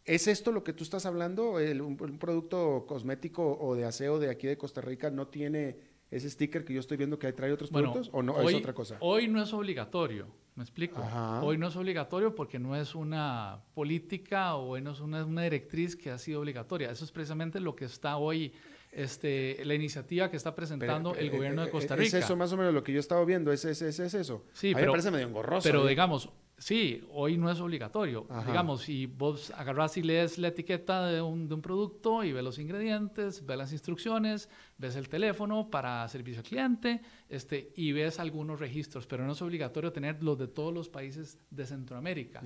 [0.05, 1.55] ¿Es esto lo que tú estás hablando?
[1.55, 5.79] un, producto cosmético o de aseo de aquí de Costa Rica no tiene
[6.11, 8.97] ese sticker que yo estoy viendo que trae otros productos o no es otra cosa?
[9.01, 10.29] Hoy no es obligatorio.
[10.55, 11.03] ¿Me explico?
[11.43, 15.97] Hoy no es obligatorio porque no es una política o no es una, una, directriz
[15.97, 16.91] que ha sido obligatoria.
[16.91, 18.53] Eso es precisamente lo que está hoy,
[18.93, 22.19] este, la iniciativa que está presentando el gobierno de eh, Costa Rica.
[22.19, 24.45] Es eso más o menos lo que yo he estado viendo, es, es, es, eso.
[24.53, 25.69] Sí, pero, me parece medio engorroso.
[25.69, 25.89] Pero ¿eh?
[25.89, 28.27] digamos, Sí, hoy no es obligatorio.
[28.47, 32.45] Digamos, si vos agarras y lees la etiqueta de un, de un, producto y ves
[32.45, 38.21] los ingredientes, ves las instrucciones, ves el teléfono para servicio al cliente este, y ves
[38.21, 42.41] algunos registros, pero no es obligatorio tener los de todos los países de Centroamérica.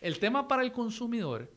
[0.00, 1.50] El tema para el consumidor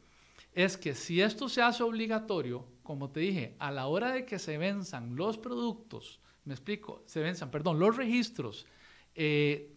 [0.54, 4.40] es que si esto se hace obligatorio, como te dije, a la hora de que
[4.40, 8.66] se venzan los productos, me explico, se venzan, perdón, los registros,
[9.14, 9.71] eh,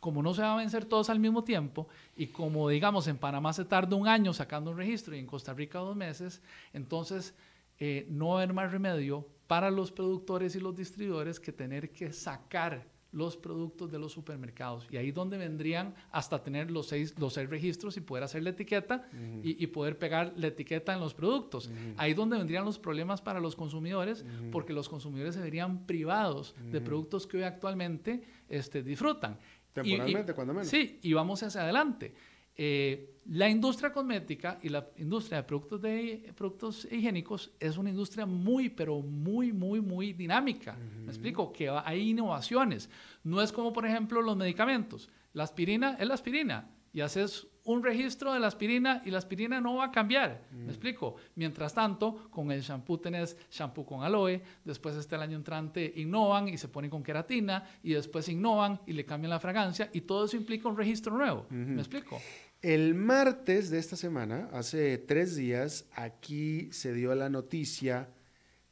[0.00, 3.52] como no se van a vencer todos al mismo tiempo y como digamos en Panamá
[3.52, 6.40] se tarda un año sacando un registro y en Costa Rica dos meses,
[6.72, 7.34] entonces
[7.78, 11.90] eh, no va a haber más remedio para los productores y los distribuidores que tener
[11.90, 14.86] que sacar los productos de los supermercados.
[14.90, 18.42] Y ahí es donde vendrían hasta tener los seis, los seis registros y poder hacer
[18.42, 19.08] la etiqueta
[19.42, 21.70] y, poder pegar la etiqueta en los productos.
[21.96, 26.54] Ahí es donde vendrían los problemas para los consumidores, porque los consumidores se verían privados
[26.70, 29.38] de productos que hoy actualmente este, disfrutan.
[29.72, 30.68] Temporalmente, cuando menos.
[30.68, 32.14] Sí, y vamos hacia adelante.
[32.60, 38.26] Eh, la industria cosmética y la industria de productos, de productos higiénicos es una industria
[38.26, 40.76] muy, pero muy, muy, muy dinámica.
[41.04, 42.90] Me explico, que hay innovaciones.
[43.22, 45.08] No es como, por ejemplo, los medicamentos.
[45.34, 49.60] La aspirina es la aspirina y haces un registro de la aspirina y la aspirina
[49.60, 50.42] no va a cambiar.
[50.52, 50.68] ¿Me mm.
[50.70, 51.16] explico?
[51.34, 56.48] Mientras tanto, con el shampoo tenés shampoo con aloe, después este el año entrante innovan
[56.48, 60.24] y se ponen con queratina y después innovan y le cambian la fragancia y todo
[60.24, 61.46] eso implica un registro nuevo.
[61.50, 62.18] ¿Me explico?
[62.62, 68.08] El martes de esta semana, hace tres días, aquí se dio la noticia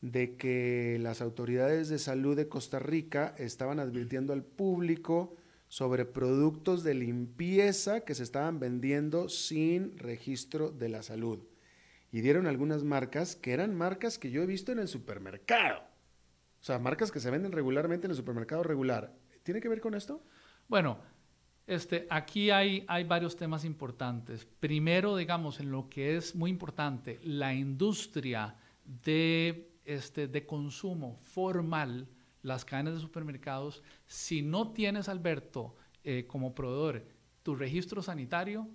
[0.00, 5.36] de que las autoridades de salud de Costa Rica estaban advirtiendo al público
[5.76, 11.40] sobre productos de limpieza que se estaban vendiendo sin registro de la salud.
[12.10, 15.80] Y dieron algunas marcas que eran marcas que yo he visto en el supermercado.
[16.62, 19.12] O sea, marcas que se venden regularmente en el supermercado regular.
[19.42, 20.24] ¿Tiene que ver con esto?
[20.66, 20.96] Bueno,
[21.66, 24.46] este, aquí hay, hay varios temas importantes.
[24.46, 28.56] Primero, digamos, en lo que es muy importante, la industria
[29.04, 32.08] de, este, de consumo formal
[32.46, 35.74] las cadenas de supermercados, si no tienes, Alberto,
[36.04, 37.06] eh, como proveedor
[37.42, 38.68] tu registro sanitario,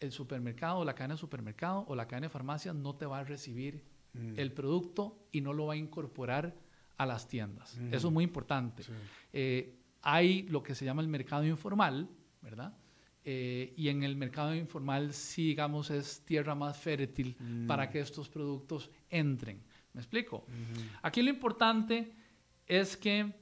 [0.00, 3.24] el supermercado, la cadena de supermercado o la cadena de farmacia no te va a
[3.24, 4.38] recibir mm.
[4.38, 6.54] el producto y no lo va a incorporar
[6.96, 7.76] a las tiendas.
[7.78, 7.94] Mm.
[7.94, 8.84] Eso es muy importante.
[9.32, 12.08] Eh, hay lo que se llama el mercado informal,
[12.42, 12.76] ¿verdad?
[13.24, 17.66] eh, y en el mercado informal sí, digamos, es tierra más fértil mm.
[17.66, 19.62] para que estos productos entren.
[19.94, 20.44] ¿Me explico?
[21.02, 22.12] Aquí lo importante
[22.66, 23.32] es que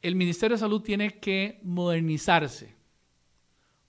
[0.00, 2.74] el Ministerio de Salud tiene que modernizarse,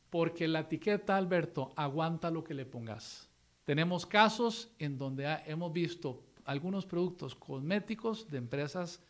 [0.09, 3.29] porque la etiqueta, Alberto, aguanta lo que le pongas.
[3.63, 9.01] Tenemos casos en donde hemos visto algunos productos cosméticos de empresas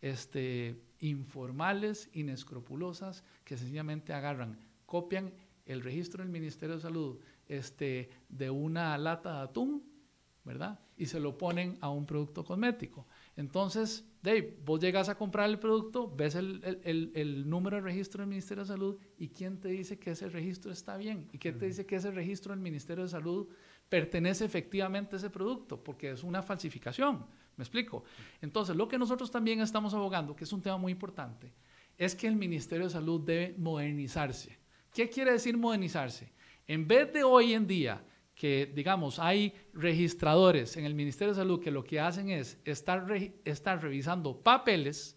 [0.00, 5.32] este, informales, inescrupulosas, que sencillamente agarran, copian
[5.66, 7.18] el registro del Ministerio de Salud
[7.48, 9.82] este, de una lata de atún,
[10.44, 10.78] ¿verdad?
[10.96, 13.06] Y se lo ponen a un producto cosmético.
[13.36, 18.62] Entonces, Dave, vos llegas a comprar el producto, ves el, número de registro del Ministerio
[18.62, 21.86] de Salud y quién te dice que ese registro está bien y quién te dice
[21.86, 23.48] que ese registro del Ministerio de Salud
[23.88, 27.26] pertenece efectivamente a ese producto, porque es una falsificación.
[27.56, 28.04] ¿Me explico?
[28.40, 31.52] Entonces, lo que nosotros también estamos abogando, que es un tema muy importante,
[31.98, 34.58] es que el Ministerio de Salud debe modernizarse.
[34.94, 36.32] ¿Qué quiere decir modernizarse?
[36.66, 38.04] En vez de hoy en día
[38.42, 43.06] que, digamos, hay registradores en el Ministerio de Salud que lo que hacen es estar,
[43.44, 45.16] estar revisando papeles,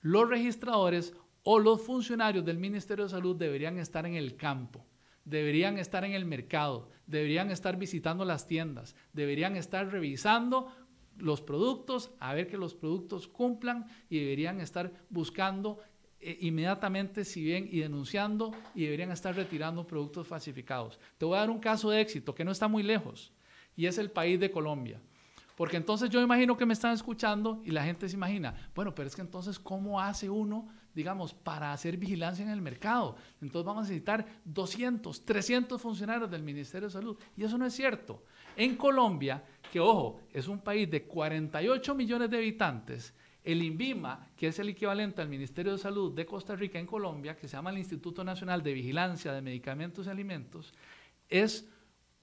[0.00, 1.14] los registradores
[1.44, 4.84] o los funcionarios del Ministerio de Salud deberían estar en el campo,
[5.24, 10.74] deberían estar en el mercado, deberían estar visitando las tiendas, deberían estar revisando
[11.16, 15.78] los productos, a ver que los productos cumplan y deberían estar buscando
[16.26, 20.98] eh, inmediatamente si bien y denunciando y deberían estar retirando productos falsificados.
[21.18, 23.30] Te voy a dar un caso de éxito que no está muy lejos
[23.76, 24.98] y es el país de Colombia.
[25.54, 29.06] Porque entonces yo imagino que me están escuchando y la gente se imagina, bueno, pero
[29.06, 33.16] es que entonces, ¿cómo hace uno, digamos, para hacer vigilancia en el mercado?
[33.42, 37.18] Entonces vamos a necesitar 200, 300 funcionarios del Ministerio de Salud.
[37.36, 38.24] Y eso no es cierto.
[38.56, 43.14] En Colombia, que ojo, es un país de 48 millones de habitantes,
[43.44, 47.36] el INVIMA, que es el equivalente al Ministerio de Salud de Costa Rica en Colombia,
[47.36, 50.72] que se llama el Instituto Nacional de Vigilancia de Medicamentos y Alimentos,
[51.28, 51.68] es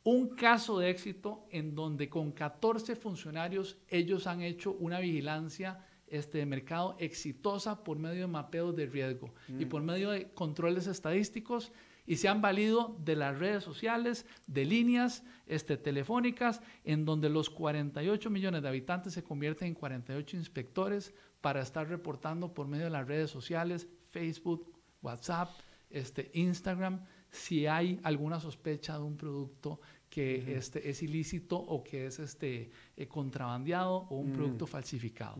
[0.03, 6.39] un caso de éxito en donde con 14 funcionarios ellos han hecho una vigilancia este,
[6.39, 9.69] de mercado exitosa por medio de mapeos de riesgo y mm.
[9.69, 11.71] por medio de controles estadísticos
[12.11, 17.49] y se han valido de las redes sociales, de líneas este, telefónicas, en donde los
[17.49, 22.89] 48 millones de habitantes se convierten en 48 inspectores para estar reportando por medio de
[22.89, 25.51] las redes sociales, Facebook, WhatsApp,
[25.89, 32.07] este, Instagram, si hay alguna sospecha de un producto que este, es ilícito o que
[32.07, 35.37] es este, eh, contrabandeado o un producto falsificado.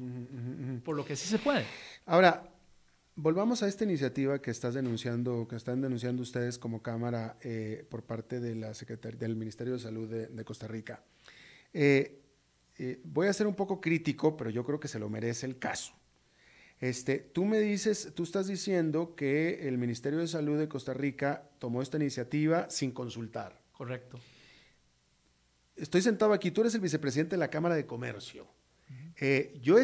[0.86, 1.66] Por lo que sí se puede.
[2.06, 2.50] Ahora,
[3.16, 8.04] volvamos a esta iniciativa que estás denunciando, que están denunciando ustedes como Cámara eh, por
[8.04, 11.04] parte de la del Ministerio de Salud de, Costa Rica.
[11.74, 12.22] Eh,
[13.04, 15.94] voy a ser un poco crítico, pero yo creo que se lo merece el caso.
[16.80, 21.48] Este, tú me dices, tú estás diciendo que el Ministerio de Salud de Costa Rica
[21.60, 23.62] tomó esta iniciativa sin consultar.
[23.72, 24.20] Correcto.
[25.76, 28.48] Estoy sentado aquí, tú eres el vicepresidente de la Cámara de Comercio.
[29.24, 29.76] Eh, yo,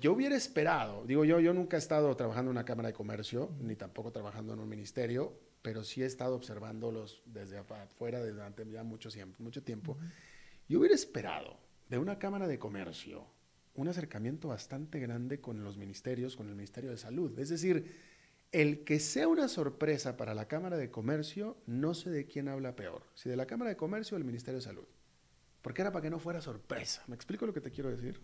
[0.00, 3.52] yo hubiera esperado, digo yo, yo nunca he estado trabajando en una Cámara de Comercio,
[3.60, 5.32] ni tampoco trabajando en un ministerio,
[5.62, 9.08] pero sí he estado observándolos desde afuera desde ya mucho.
[9.38, 9.96] Mucho tiempo.
[10.68, 11.56] Yo hubiera esperado
[11.88, 13.26] de una Cámara de Comercio
[13.74, 17.38] un acercamiento bastante grande con los ministerios, con el Ministerio de Salud.
[17.38, 17.94] Es decir,
[18.50, 22.74] el que sea una sorpresa para la Cámara de Comercio, no sé de quién habla
[22.74, 24.86] peor, si de la Cámara de Comercio o del Ministerio de Salud.
[25.62, 27.04] Porque era para que no fuera sorpresa.
[27.06, 28.20] ¿Me explico lo que te quiero decir?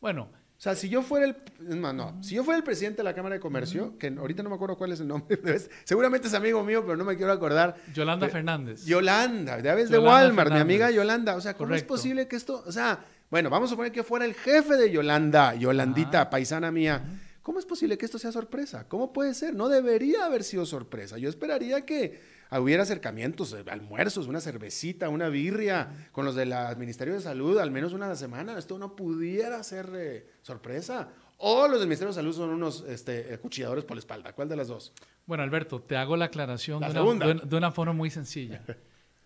[0.00, 0.28] Bueno.
[0.58, 1.36] O sea, si yo fuera el,
[1.78, 4.48] no, no, si yo fuera el presidente de la Cámara de Comercio, que ahorita no
[4.48, 5.38] me acuerdo cuál es el nombre,
[5.84, 7.76] seguramente es amigo mío, pero no me quiero acordar.
[7.92, 8.86] Yolanda Fernández.
[8.86, 11.36] Yolanda, ya ves de Walmart, mi amiga Yolanda.
[11.36, 14.24] O sea, ¿cómo es posible que esto, o sea, bueno, vamos a suponer que fuera
[14.24, 17.02] el jefe de Yolanda, Yolandita, paisana mía.
[17.42, 18.88] ¿Cómo es posible que esto sea sorpresa?
[18.88, 19.54] ¿Cómo puede ser?
[19.54, 21.18] No debería haber sido sorpresa.
[21.18, 22.20] Yo esperaría que
[22.50, 27.70] hubiera acercamientos, eh, almuerzos, una cervecita, una birria con los del Ministerio de Salud, al
[27.70, 28.58] menos una semana.
[28.58, 31.08] Esto no pudiera ser eh, sorpresa.
[31.38, 34.32] O los del Ministerio de Salud son unos este, cuchilladores por la espalda.
[34.32, 34.92] ¿Cuál de las dos?
[35.26, 38.62] Bueno, Alberto, te hago la aclaración de, una, de, una, forma muy sencilla.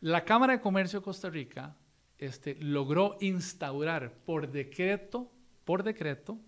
[0.00, 1.76] La Cámara de Comercio de Costa Rica
[2.18, 5.30] este, logró instaurar por decreto,
[5.64, 6.38] por decreto,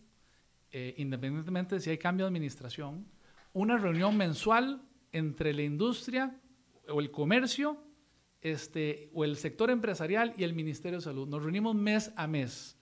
[0.71, 3.07] eh, independientemente de si hay cambio de administración,
[3.53, 6.35] una reunión mensual entre la industria
[6.93, 7.79] o el comercio
[8.43, 11.29] este, o el sector empresarial y el Ministerio de Salud.
[11.29, 12.77] Nos reunimos mes a mes.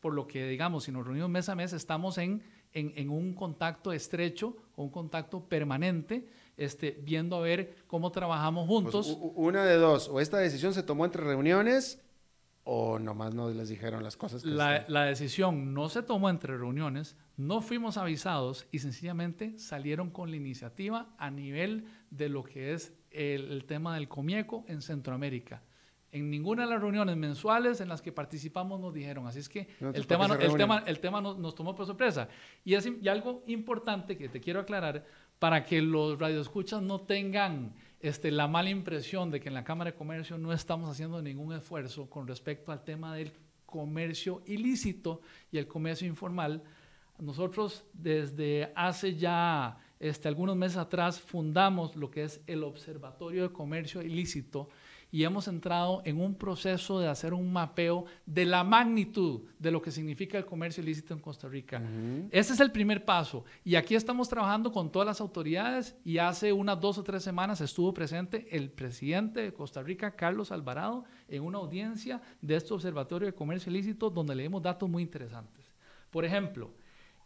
[0.00, 2.42] Por lo que, digamos, si nos reunimos mes a mes, estamos en,
[2.72, 8.82] en, un contacto estrecho o un contacto permanente, este, viendo a ver cómo trabajamos pues,
[8.82, 9.18] juntos.
[9.34, 12.00] una de dos, o esta decisión se tomó entre reuniones
[12.70, 14.42] o nomás no les dijeron las cosas.
[14.42, 20.10] Que la, la, decisión no se tomó entre reuniones, no fuimos avisados y sencillamente salieron
[20.10, 25.62] con la iniciativa a nivel de lo que es el, tema del comieco en Centroamérica.
[26.10, 29.68] En ninguna de las reuniones mensuales en las que participamos nos dijeron, así es que
[29.80, 32.28] el, tema, el, tema, el tema nos, nos, tomó por sorpresa.
[32.64, 35.04] Y, es, y algo importante que te quiero aclarar,
[35.38, 39.90] para que los radioescuchas no tengan este, la mala impresión de que en la Cámara
[39.90, 43.32] de Comercio no estamos haciendo ningún esfuerzo con respecto al tema del
[43.66, 46.62] comercio ilícito y el comercio informal.
[47.18, 53.52] Nosotros desde hace ya este, algunos meses atrás fundamos lo que es el Observatorio de
[53.52, 54.68] Comercio Ilícito
[55.10, 59.80] y hemos entrado en un proceso de hacer un mapeo de la magnitud de lo
[59.80, 61.82] que significa el comercio ilícito en Costa Rica.
[62.30, 63.44] Ese es el primer paso.
[63.64, 67.60] Y aquí estamos trabajando con todas las autoridades y hace unas dos o tres semanas
[67.60, 73.26] estuvo presente el presidente de Costa Rica, Carlos Alvarado, en una audiencia de este Observatorio
[73.26, 75.64] de Comercio Ilícito donde leemos datos muy interesantes.
[76.10, 76.70] Por ejemplo,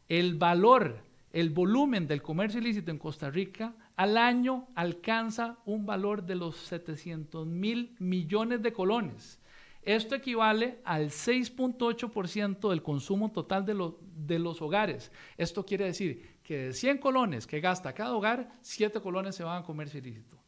[0.08, 1.02] el valor
[1.32, 6.56] el volumen del comercio ilícito en Costa Rica al año alcanza un valor de los
[6.56, 9.40] 700 mil millones de colones.
[9.82, 15.10] Esto equivale al 6.8% del consumo total de, de, los hogares.
[15.36, 19.62] Esto quiere decir que de 100 colones que gasta cada hogar, 7 colones se van
[19.62, 20.38] a comercio ilícito.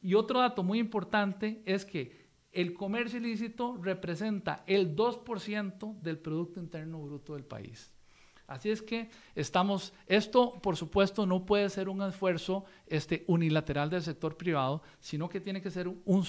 [0.00, 6.60] Y otro dato muy importante es que el comercio ilícito representa el 2% del Producto
[6.60, 7.92] Interno Bruto del país.
[8.48, 14.02] Así es que estamos, esto por supuesto no puede ser un esfuerzo este, unilateral del
[14.02, 16.26] sector privado, sino que tiene que, ser un,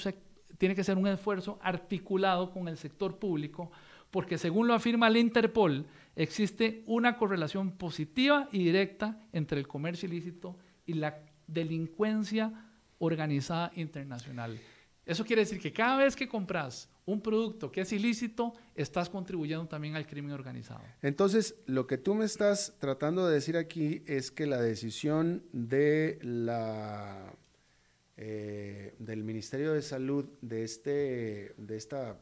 [0.57, 3.71] tiene que ser un esfuerzo articulado con el sector público,
[4.11, 10.09] porque según lo afirma el Interpol, existe una correlación positiva y directa entre el comercio
[10.09, 12.51] ilícito y la delincuencia
[12.97, 14.59] organizada internacional.
[15.05, 19.67] Eso quiere decir que cada vez que compras un producto que es ilícito, estás contribuyendo
[19.67, 20.81] también al crimen organizado.
[21.01, 26.19] Entonces, lo que tú me estás tratando de decir aquí es que la decisión de
[26.21, 27.33] la,
[28.15, 32.19] eh, del Ministerio de Salud de, este, de, esta,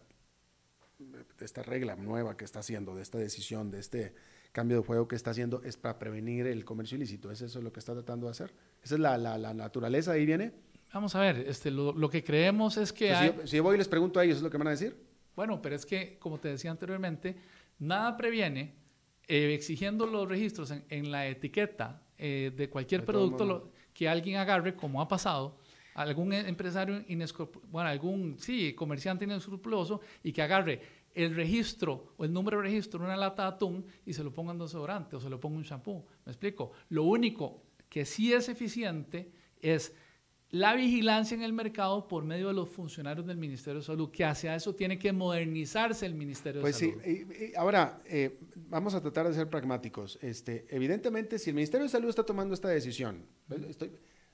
[1.39, 4.13] esta regla nueva que está haciendo, de esta decisión, de este
[4.53, 7.29] cambio de juego que está haciendo, es para prevenir el comercio ilícito.
[7.29, 8.53] ¿Es eso lo que está tratando de hacer?
[8.81, 10.53] ¿Esa es la, la, la naturaleza ahí viene?
[10.93, 13.13] Vamos a ver, este, lo, que creemos es que...
[13.35, 14.95] Pues si, yo, voy y les pregunto a ellos, ¿es lo que van a decir?
[15.35, 17.35] Bueno, pero es que, como te decía anteriormente,
[17.79, 18.73] nada previene
[19.27, 25.01] eh, exigiendo los registros en, la etiqueta eh, de cualquier producto que alguien agarre, como
[25.01, 25.59] ha pasado,
[25.93, 27.03] algún empresario
[27.69, 30.81] bueno, algún sí, comerciante inescrupuloso y que agarre
[31.13, 34.31] el registro o el número de registro de una lata de atún y se lo
[34.31, 36.05] ponga en desodorante o se lo ponga en shampoo.
[36.25, 36.71] ¿Me explico?
[36.89, 39.95] Lo único que sí es eficiente es
[40.49, 44.23] la vigilancia en el mercado por medio de los funcionarios del Ministerio de Salud, que
[44.23, 46.93] hacia eso tiene que modernizarse el Ministerio de Salud.
[46.93, 50.17] Pues sí, ahora eh, vamos a tratar de ser pragmáticos.
[50.21, 53.61] Este, evidentemente, si el Ministerio de Salud está tomando esta decisión, pues,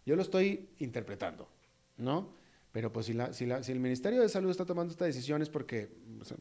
[0.05, 1.49] yo lo estoy interpretando,
[1.97, 2.35] ¿no?
[2.71, 5.41] Pero pues si, la, si, la, si, el Ministerio de Salud está tomando esta decisión
[5.41, 6.33] es porque pues,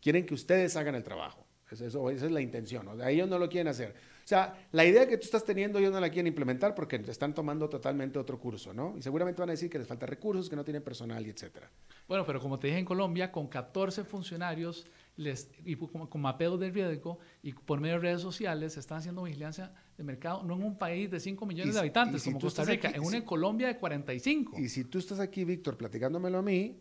[0.00, 1.46] quieren que ustedes hagan el trabajo.
[1.70, 2.86] Eso, esa es la intención.
[2.86, 3.06] ¿no?
[3.06, 3.94] Ellos no lo quieren hacer.
[4.26, 7.32] O sea, la idea que tú estás teniendo ellos no la quieren implementar porque están
[7.32, 8.96] tomando totalmente otro curso, ¿no?
[8.98, 11.70] Y seguramente van a decir que les falta recursos, que no tienen personal y etcétera.
[12.08, 16.70] Bueno, pero como te dije en Colombia, con 14 funcionarios les, y con, mapeos de
[16.70, 20.64] riesgo y por medio de redes sociales se están haciendo vigilancia de mercado, no en
[20.64, 24.58] un país de 5 millones de habitantes como Costa Rica, en una Colombia de 45.
[24.58, 26.80] Y si tú estás aquí, Víctor, platicándomelo a mí,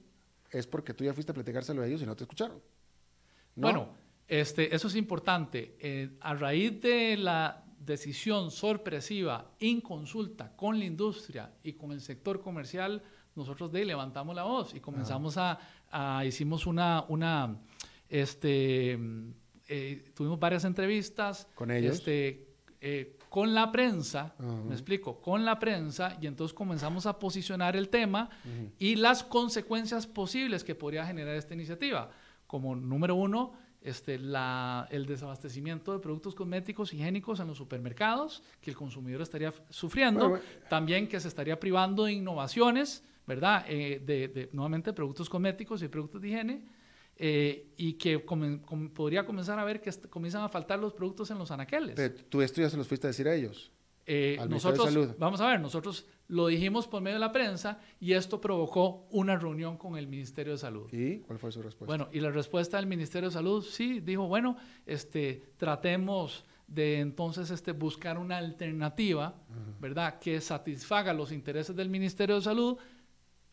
[0.50, 2.60] es porque tú ya fuiste a platicárselo a ellos y no te escucharon.
[3.54, 3.93] Bueno,
[4.28, 5.76] este, eso es importante.
[5.80, 12.41] Eh, a raíz de la decisión sorpresiva, inconsulta con la industria y con el sector
[12.41, 13.03] comercial,
[13.36, 15.59] nosotros de levantamos la voz y comenzamos a,
[16.26, 17.59] hicimos una, una
[18.09, 18.97] este,
[19.67, 21.47] eh, tuvimos varias entrevistas.
[21.53, 21.97] ¿Con ellos?
[21.97, 27.76] Este, eh, con la prensa, me explico, con la prensa, y entonces comenzamos a posicionar
[27.76, 28.30] el tema
[28.80, 32.11] y las consecuencias posibles que podría generar esta iniciativa.
[32.47, 33.53] Como número uno,
[33.86, 39.54] este, la, el desabastecimiento de productos cosméticos higiénicos en los supermercados, que el consumidor estaría
[39.70, 43.64] sufriendo, también que se estaría privando de innovaciones, ¿verdad?
[43.68, 46.66] Eh, de, nuevamente, productos cosméticos y productos de higiene,
[47.18, 51.52] eh, y que podría comenzar a ver que comienzan a faltar los productos en los
[51.52, 51.96] anaqueles.
[51.96, 53.72] Pero tú esto ya se los fuiste a decir a ellos.
[54.08, 58.39] Eh, nosotros, vamos a ver, nosotros lo dijimos por medio de la prensa y esto
[58.39, 60.91] provocó una reunión con el Ministerio de Salud.
[60.91, 61.86] ¿Y cuál fue su respuesta?
[61.86, 67.49] Bueno, y la respuesta del Ministerio de Salud sí dijo, bueno, este, tratemos de entonces
[67.51, 69.36] este, buscar una alternativa,
[69.80, 72.78] ¿verdad?, que satisfaga los intereses del Ministerio de Salud,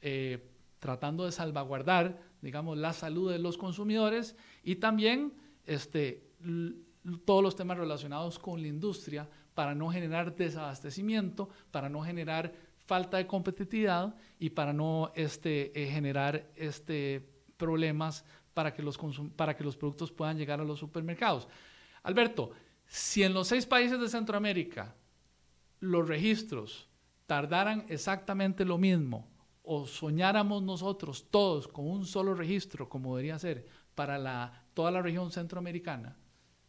[0.01, 5.33] eh, tratando de salvaguardar, digamos, la salud de los consumidores y también
[5.65, 6.31] este,
[7.25, 12.53] todos los temas relacionados con la industria para no generar desabastecimiento, para no generar
[12.87, 17.27] falta de competitividad y para no este, eh, generar este,
[17.57, 18.25] problemas
[18.55, 18.99] para que, los
[19.37, 21.49] para que los productos puedan llegar a los supermercados.
[22.03, 22.51] Alberto,
[22.87, 24.95] si en los seis países de Centroamérica
[25.81, 26.89] los registros
[27.27, 29.27] tardaran exactamente lo mismo
[29.63, 35.03] o soñáramos nosotros todos con un solo registro, como debería ser para la, toda la
[35.03, 36.17] región centroamericana,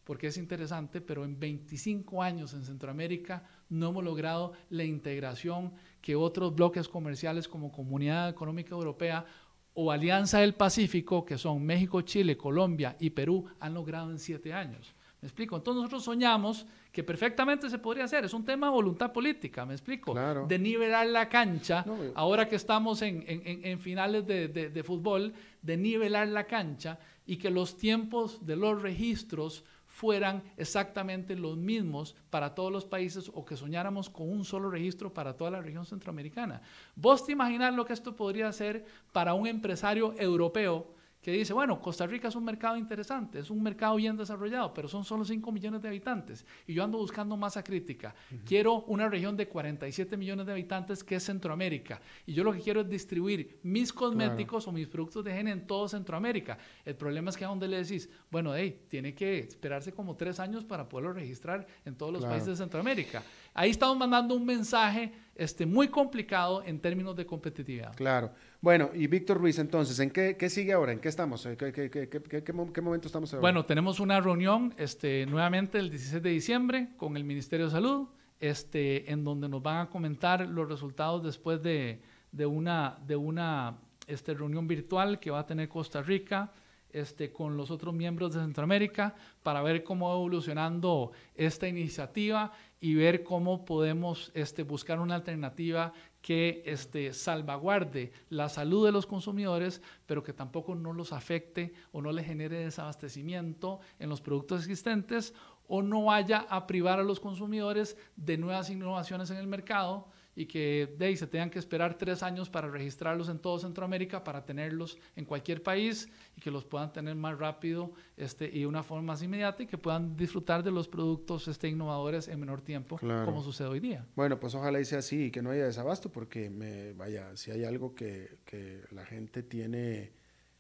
[0.04, 6.16] porque es interesante, pero en 25 años en Centroamérica no hemos logrado la integración que
[6.16, 9.26] otros bloques comerciales como Comunidad Económica Europea
[9.74, 14.54] o Alianza del Pacífico, que son México, Chile, Colombia y Perú, han logrado en siete
[14.54, 14.94] años.
[15.22, 15.56] ¿Me explico?
[15.56, 18.26] Entonces nosotros soñamos que perfectamente se podría hacer.
[18.26, 20.14] Es un tema de voluntad política, ¿me explico?
[20.48, 25.78] De nivelar la cancha, ahora que estamos en, en, finales de, de, de, fútbol, de
[25.78, 29.64] nivelar la cancha y que los tiempos de los registros
[29.94, 35.14] fueran exactamente los mismos para todos los países o que soñáramos con un solo registro
[35.14, 36.64] para toda la región centroamericana.
[36.96, 41.82] ¿Vos te imaginas lo que esto podría ser para un empresario europeo que dice, bueno,
[41.82, 45.52] Costa Rica es un mercado interesante, es un mercado bien desarrollado, pero son solo 5
[45.54, 48.14] millones de habitantes y yo ando buscando masa crítica.
[48.46, 52.60] Quiero una región de 47 millones de habitantes que es Centroamérica y yo lo que
[52.60, 56.58] quiero es distribuir mis cosméticos o mis productos de higiene en todo Centroamérica.
[56.84, 60.42] El problema es que a donde le decís, bueno, hey, tiene que esperarse como tres
[60.42, 63.24] años para poderlo registrar en todos los países de Centroamérica.
[63.54, 67.96] Ahí estamos mandando un mensaje este, muy complicado en términos de competitividad.
[67.96, 68.32] Claro.
[68.62, 70.92] Bueno, y Víctor Ruiz, entonces, ¿en qué, sigue ahora?
[70.92, 71.48] ¿En qué estamos?
[71.58, 73.42] ¿Qué, qué, qué, qué momento estamos ahora?
[73.42, 78.08] Bueno, tenemos una reunión este, nuevamente el 16 de diciembre con el Ministerio de Salud,
[78.40, 82.02] este, en donde nos van a comentar los resultados después de,
[82.32, 83.78] de una, de una
[84.08, 86.52] este, reunión virtual que va a tener Costa Rica
[86.94, 92.52] este, con los otros miembros de Centroamérica para ver cómo va evolucionando esta iniciativa
[92.84, 99.06] y ver cómo podemos este, buscar una alternativa que este, salvaguarde la salud de los
[99.06, 104.64] consumidores, pero que tampoco no los afecte o no les genere desabastecimiento en los productos
[104.64, 105.34] existentes
[105.66, 110.46] o no vaya a privar a los consumidores de nuevas innovaciones en el mercado y
[110.46, 114.46] que de ahí se tengan que esperar tres años para registrarlos en todo Centroamérica, para
[114.46, 118.84] tenerlos en cualquier país y que los puedan tener más rápido este, y de una
[118.84, 123.00] forma más inmediata y que puedan disfrutar de los productos este, innovadores en menor tiempo,
[123.00, 124.06] como sucede hoy día.
[124.16, 127.52] Bueno, pues ojalá y sea así y que no haya desabasto, porque me, vaya, si
[127.52, 130.12] hay algo que, que la gente tiene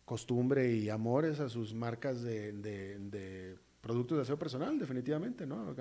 [0.05, 5.73] costumbre y amores a sus marcas de, de, de productos de aseo personal, definitivamente, ¿no?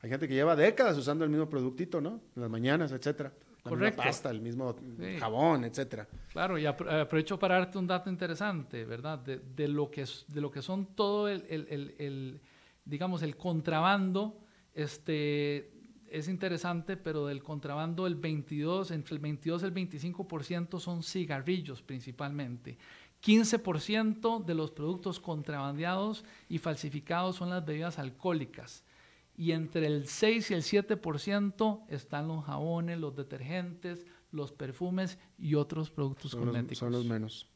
[0.00, 2.20] Hay gente que lleva décadas usando el mismo productito, ¿no?
[2.36, 3.32] En las mañanas, etcétera.
[3.64, 4.02] La Correcto.
[4.02, 4.76] pasta, el mismo
[5.18, 6.06] jabón, etcétera.
[6.32, 9.18] Claro, y aprovecho para darte un dato interesante, ¿verdad?
[9.18, 12.40] De, de lo, que, de lo que son todo el, el, el,
[12.84, 14.38] digamos, el contrabando,
[14.72, 15.72] este,
[16.08, 21.82] es interesante, pero del contrabando el 22, entre el 22 y el 25% son cigarrillos
[21.82, 22.78] principalmente.
[23.20, 28.84] 15% de los productos contrabandeados y falsificados son las bebidas alcohólicas
[29.38, 35.54] y entre el 6 y el 7% están los jabones, los detergentes, los perfumes y
[35.54, 36.78] otros productos cosméticos.
[36.78, 37.48] son los menos.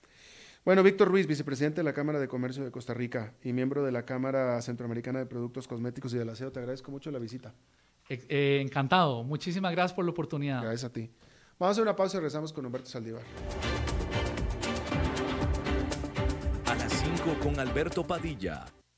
[0.64, 3.90] Bueno, Víctor Ruiz, vicepresidente de la Cámara de Comercio de Costa Rica y miembro de
[3.90, 7.52] la Cámara Centroamericana de Productos Cosméticos y del Aseo, te agradezco mucho la visita.
[8.08, 9.24] Eh, encantado.
[9.24, 10.62] Muchísimas gracias por la oportunidad.
[10.62, 11.10] Gracias a ti.
[11.58, 13.24] Vamos a hacer una pausa y regresamos con Humberto Saldívar.
[16.66, 18.66] A las 5 con Alberto Padilla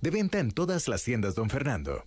[0.00, 2.04] De venta en todas las tiendas, don Fernando.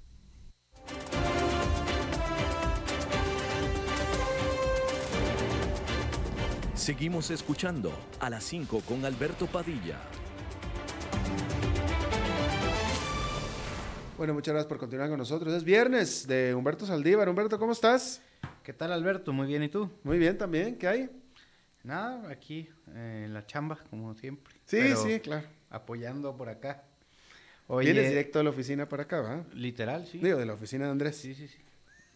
[6.74, 7.92] Seguimos escuchando
[8.22, 9.98] a las 5 con Alberto Padilla.
[14.18, 15.54] Bueno, muchas gracias por continuar con nosotros.
[15.54, 17.28] Es viernes de Humberto Saldívar.
[17.28, 18.22] Humberto, ¿cómo estás?
[18.64, 19.34] ¿Qué tal, Alberto?
[19.34, 19.92] Muy bien, ¿y tú?
[20.04, 20.78] Muy bien también.
[20.78, 21.10] ¿Qué hay?
[21.84, 24.56] Nada, aquí eh, en la chamba, como siempre.
[24.64, 25.46] Sí, sí, claro.
[25.70, 26.86] Apoyando por acá.
[27.72, 29.46] Oye, Vienes directo de la oficina para acá, ¿va?
[29.54, 30.18] Literal, sí.
[30.18, 31.16] Digo, de la oficina de Andrés.
[31.16, 31.60] Sí, sí, sí.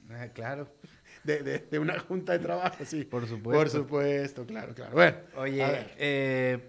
[0.10, 0.68] Ah, claro.
[1.24, 3.06] De, de, una junta de trabajo, sí.
[3.06, 3.58] Por supuesto.
[3.58, 4.92] Por supuesto, claro, claro.
[4.92, 5.18] Bueno.
[5.38, 5.64] Oye,
[5.98, 6.60] eh,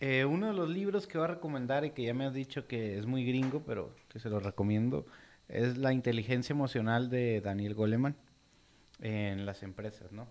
[0.00, 2.66] eh, uno de los libros que voy a recomendar y que ya me has dicho
[2.66, 5.06] que es muy gringo, pero que se lo recomiendo,
[5.48, 8.16] es La inteligencia emocional de Daniel Goleman
[9.00, 10.28] en las empresas, ¿no?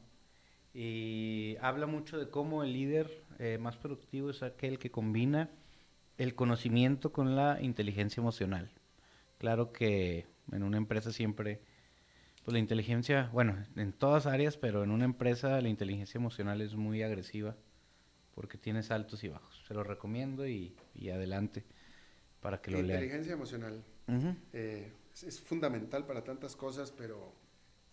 [0.72, 5.50] Y habla mucho de cómo el líder eh, más productivo es aquel que combina
[6.18, 8.72] el conocimiento con la inteligencia emocional.
[9.38, 11.62] Claro que en una empresa siempre,
[12.44, 16.76] pues la inteligencia, bueno, en todas áreas, pero en una empresa la inteligencia emocional es
[16.76, 17.56] muy agresiva
[18.34, 19.64] porque tienes altos y bajos.
[19.68, 20.76] Se lo recomiendo y,
[21.12, 21.64] adelante
[22.42, 23.02] para que lo lean.
[23.02, 23.84] Inteligencia emocional
[24.54, 27.34] eh, es, fundamental para tantas cosas, pero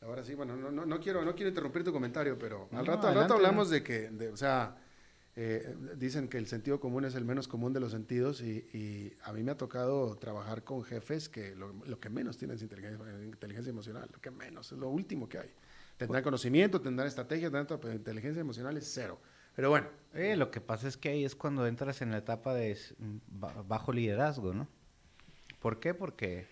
[0.03, 3.09] ahora sí, bueno, no, no, no, quiero, no quiero interrumpir tu comentario, pero al rato,
[3.09, 4.77] al rato hablamos de que, de, o sea,
[5.35, 9.33] eh, dicen que el sentido común es el menos común de los sentidos y, a
[9.33, 14.11] mí me ha tocado trabajar con jefes que lo, que menos tienen es inteligencia, emocional,
[14.12, 15.51] lo que menos, es lo último que hay.
[15.97, 19.20] Tendrán conocimiento, tendrán estrategia, pero inteligencia emocional es cero.
[19.55, 19.87] Pero bueno.
[20.14, 22.76] Eh, lo que pasa es que ahí es cuando entras en la etapa de
[23.66, 24.68] bajo liderazgo, ¿no?
[25.61, 25.95] ¿Por qué?
[25.95, 26.47] Porque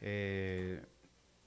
[0.00, 0.82] eh,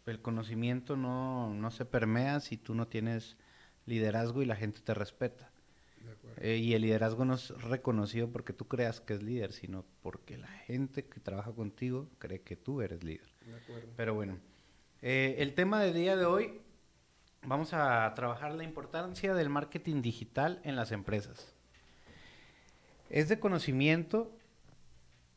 [0.05, 3.37] el conocimiento no, no se permea si tú no tienes
[3.85, 5.51] liderazgo y la gente te respeta.
[6.37, 10.37] Eh, y el liderazgo no es reconocido porque tú creas que es líder, sino porque
[10.37, 13.27] la gente que trabaja contigo cree que tú eres líder.
[13.95, 14.37] Pero bueno,
[15.01, 16.61] eh, el tema del día de hoy,
[17.43, 21.53] vamos a trabajar la importancia del marketing digital en las empresas.
[23.09, 24.37] Es de conocimiento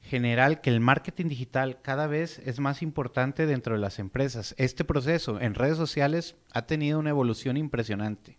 [0.03, 4.55] general que el marketing digital cada vez es más importante dentro de las empresas.
[4.59, 8.39] Este proceso en redes sociales ha tenido una evolución impresionante.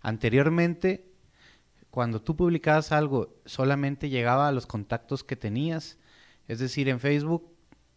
[0.00, 1.05] Anteriormente
[1.96, 5.96] cuando tú publicabas algo, solamente llegaba a los contactos que tenías.
[6.46, 7.50] Es decir, en Facebook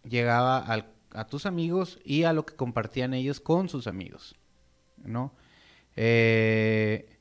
[0.06, 0.66] llegaba
[1.12, 4.38] a tus amigos y a lo que compartían ellos con sus amigos.
[5.04, 5.36] ¿no?
[5.98, 7.20] Eh,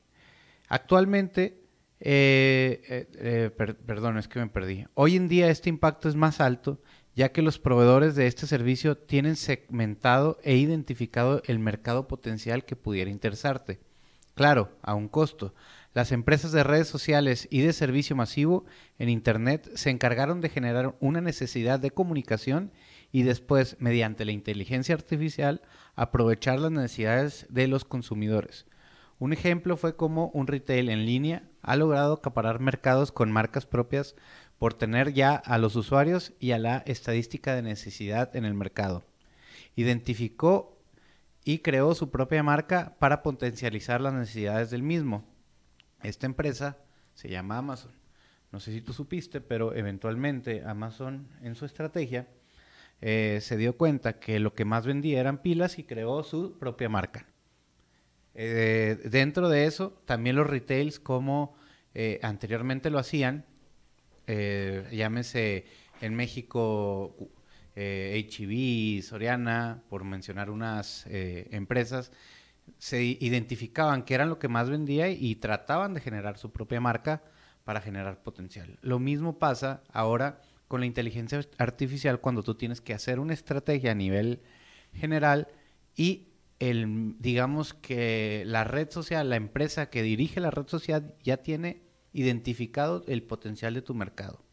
[0.69, 1.65] actualmente,
[1.99, 3.51] eh, eh,
[3.85, 4.85] perdón, es que me perdí.
[4.93, 6.81] Hoy en día este impacto es más alto
[7.13, 12.77] ya que los proveedores de este servicio tienen segmentado e identificado el mercado potencial que
[12.77, 13.81] pudiera interesarte.
[14.33, 15.53] Claro, a un costo.
[15.93, 18.65] Las empresas de redes sociales y de servicio masivo
[18.99, 22.71] en Internet se encargaron de generar una necesidad de comunicación
[23.11, 25.61] y después, mediante la inteligencia artificial,
[25.95, 28.67] aprovechar las necesidades de los consumidores.
[29.17, 34.15] Un ejemplo fue cómo un retail en línea ha logrado acaparar mercados con marcas propias
[34.59, 39.03] por tener ya a los usuarios y a la estadística de necesidad en el mercado.
[39.75, 40.77] Identificó
[41.43, 45.25] y creó su propia marca para potencializar las necesidades del mismo.
[46.03, 46.77] Esta empresa
[47.13, 47.91] se llama Amazon.
[48.51, 52.27] No sé si tú supiste, pero eventualmente Amazon en su estrategia
[53.01, 56.89] eh, se dio cuenta que lo que más vendía eran pilas y creó su propia
[56.89, 57.27] marca.
[58.33, 61.55] Eh, dentro de eso, también los retails como
[61.93, 63.45] eh, anteriormente lo hacían,
[64.91, 65.65] llámese
[66.01, 67.15] en México
[67.75, 72.11] HB, Soriana, por mencionar unas empresas,
[72.77, 77.23] se identificaban que eran lo que más vendía y trataban de generar su propia marca
[77.63, 78.77] para generar potencial.
[78.81, 83.91] Lo mismo pasa ahora con la inteligencia artificial cuando tú tienes que hacer una estrategia
[83.91, 84.41] a nivel
[84.93, 85.47] general
[85.95, 91.37] y el, digamos que la red social, la empresa que dirige la red social ya
[91.37, 91.81] tiene
[92.13, 94.43] identificado el potencial de tu mercado.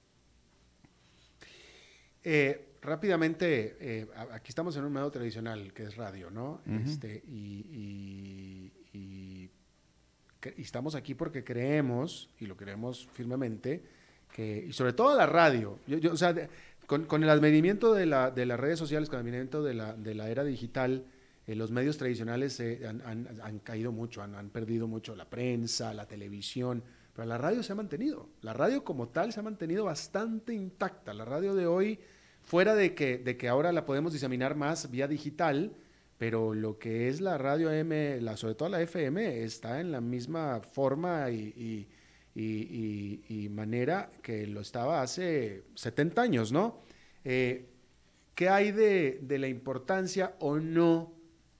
[2.23, 6.62] Eh, rápidamente, eh, aquí estamos en un medio tradicional que es radio, ¿no?
[6.84, 8.72] este, y,
[10.57, 13.82] estamos aquí porque creemos, y lo creemos firmemente,
[14.32, 16.34] que, y sobre todo la radio, yo, o sea,
[16.87, 20.14] con, el advenimiento de, la, de, las redes sociales, con el advenimiento de la, de
[20.14, 21.05] la era digital,
[21.49, 26.84] eh, los medios tradicionales han, han, caído mucho, han, perdido mucho la prensa, la televisión,
[27.12, 28.28] pero la radio se ha mantenido.
[28.43, 31.12] La radio como tal se ha mantenido bastante intacta.
[31.12, 31.99] La radio de hoy
[32.47, 35.73] Fuera de que, de que ahora la podemos diseminar más vía digital,
[36.17, 40.01] pero lo que es la radio M, la, sobre todo la FM, está en la
[40.01, 41.89] misma forma y,
[43.51, 46.79] manera que lo estaba hace 70 años, ¿no?
[47.25, 47.69] Eh,
[48.37, 51.15] ¿Qué hay de, la importancia o no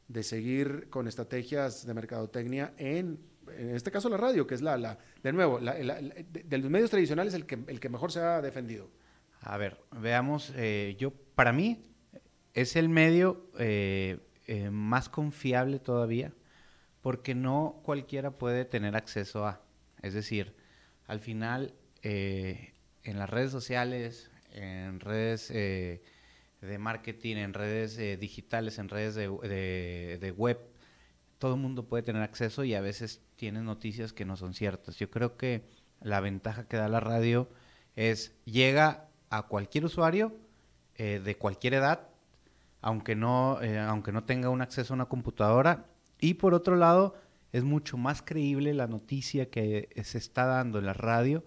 [0.07, 3.19] de seguir con estrategias de mercadotecnia en,
[3.59, 7.35] en este caso la radio, que es la, la de nuevo, de, los medios tradicionales
[7.35, 8.89] el que, el que mejor se ha defendido?
[9.41, 11.83] A ver, veamos, eh, yo, para mí,
[12.55, 16.33] es el medio eh, eh, más confiable todavía,
[17.03, 19.61] porque no cualquiera puede tener acceso a.
[20.03, 20.55] Es decir,
[21.07, 26.03] al final, en las redes sociales, en redes eh,
[26.61, 30.59] de marketing, en redes eh, digitales, en redes de, web,
[31.39, 34.97] todo el mundo puede tener acceso y a veces tiene noticias que no son ciertas.
[34.97, 35.65] Yo creo que
[36.01, 37.49] la ventaja que da la radio
[37.95, 40.37] es llega a cualquier usuario
[40.95, 42.09] eh, de cualquier edad,
[42.81, 43.59] aunque no,
[43.89, 45.87] aunque no tenga un acceso a una computadora.
[46.21, 47.15] Y por otro lado,
[47.53, 51.45] es mucho más creíble la noticia que se está dando en la radio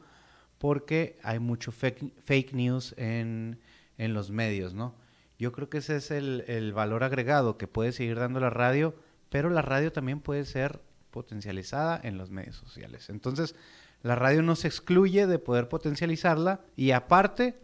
[0.59, 3.59] porque hay mucho fake, news en,
[3.97, 4.95] los medios, ¿no?
[5.39, 8.93] Yo creo que ese es el, valor agregado que puede seguir dando la radio,
[9.29, 13.09] pero la radio también puede ser potencializada en los medios sociales.
[13.09, 13.55] Entonces,
[14.03, 17.59] la radio no se excluye de poder potencializarla y aparte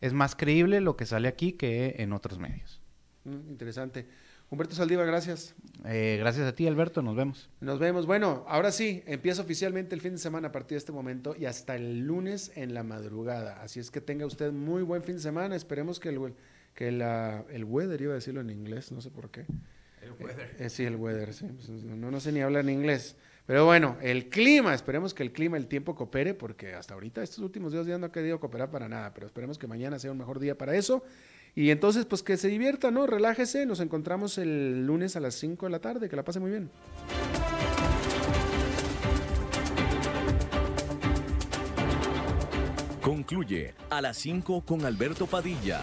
[0.00, 2.80] es más creíble lo que sale aquí que en otros medios.
[3.24, 4.06] Mm, interesante.
[4.50, 5.54] Humberto Saldívar, gracias.
[5.84, 7.02] Eh, gracias a ti, Alberto.
[7.02, 7.48] Nos vemos.
[7.60, 8.06] Nos vemos.
[8.06, 11.44] Bueno, ahora sí, empieza oficialmente el fin de semana a partir de este momento y
[11.44, 13.62] hasta el lunes en la madrugada.
[13.62, 15.54] Así es que tenga usted muy buen fin de semana.
[15.54, 16.34] Esperemos que el,
[16.74, 19.46] que la, el weather, iba a decirlo en inglés, no sé por qué.
[20.02, 20.56] El weather.
[20.58, 21.46] Eh, sí, el weather, sí.
[21.46, 23.16] Pues, no, no sé ni hablar en inglés.
[23.50, 27.40] Pero bueno, el clima, esperemos que el clima, el tiempo coopere, porque hasta ahorita, estos
[27.40, 30.18] últimos días ya no ha querido cooperar para nada, pero esperemos que mañana sea un
[30.18, 31.02] mejor día para eso.
[31.56, 33.08] Y entonces, pues que se divierta, ¿no?
[33.08, 33.66] Relájese.
[33.66, 36.08] Nos encontramos el lunes a las 5 de la tarde.
[36.08, 36.70] Que la pase muy bien.
[43.02, 45.82] Concluye a las 5 con Alberto Padilla.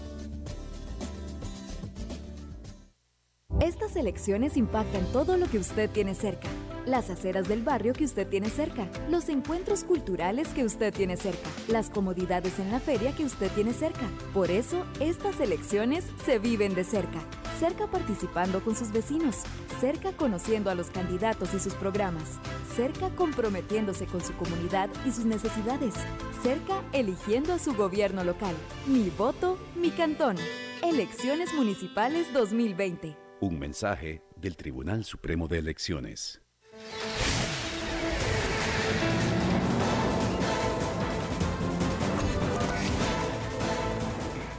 [3.59, 6.47] Estas elecciones impactan todo lo que usted tiene cerca.
[6.85, 11.47] Las aceras del barrio que usted tiene cerca, los encuentros culturales que usted tiene cerca,
[11.67, 14.09] las comodidades en la feria que usted tiene cerca.
[14.33, 17.19] Por eso, estas elecciones se viven de cerca.
[17.59, 19.43] Cerca participando con sus vecinos,
[19.79, 22.39] cerca conociendo a los candidatos y sus programas,
[22.75, 25.93] cerca comprometiéndose con su comunidad y sus necesidades,
[26.41, 28.55] cerca eligiendo a su gobierno local.
[28.87, 30.37] Mi voto, mi cantón.
[30.81, 33.30] Elecciones Municipales 2020.
[33.41, 36.43] Un mensaje del Tribunal Supremo de Elecciones.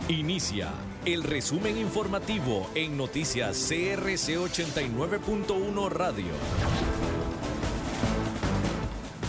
[0.09, 0.73] Inicia
[1.05, 6.33] el resumen informativo en noticias CRC 89.1 Radio.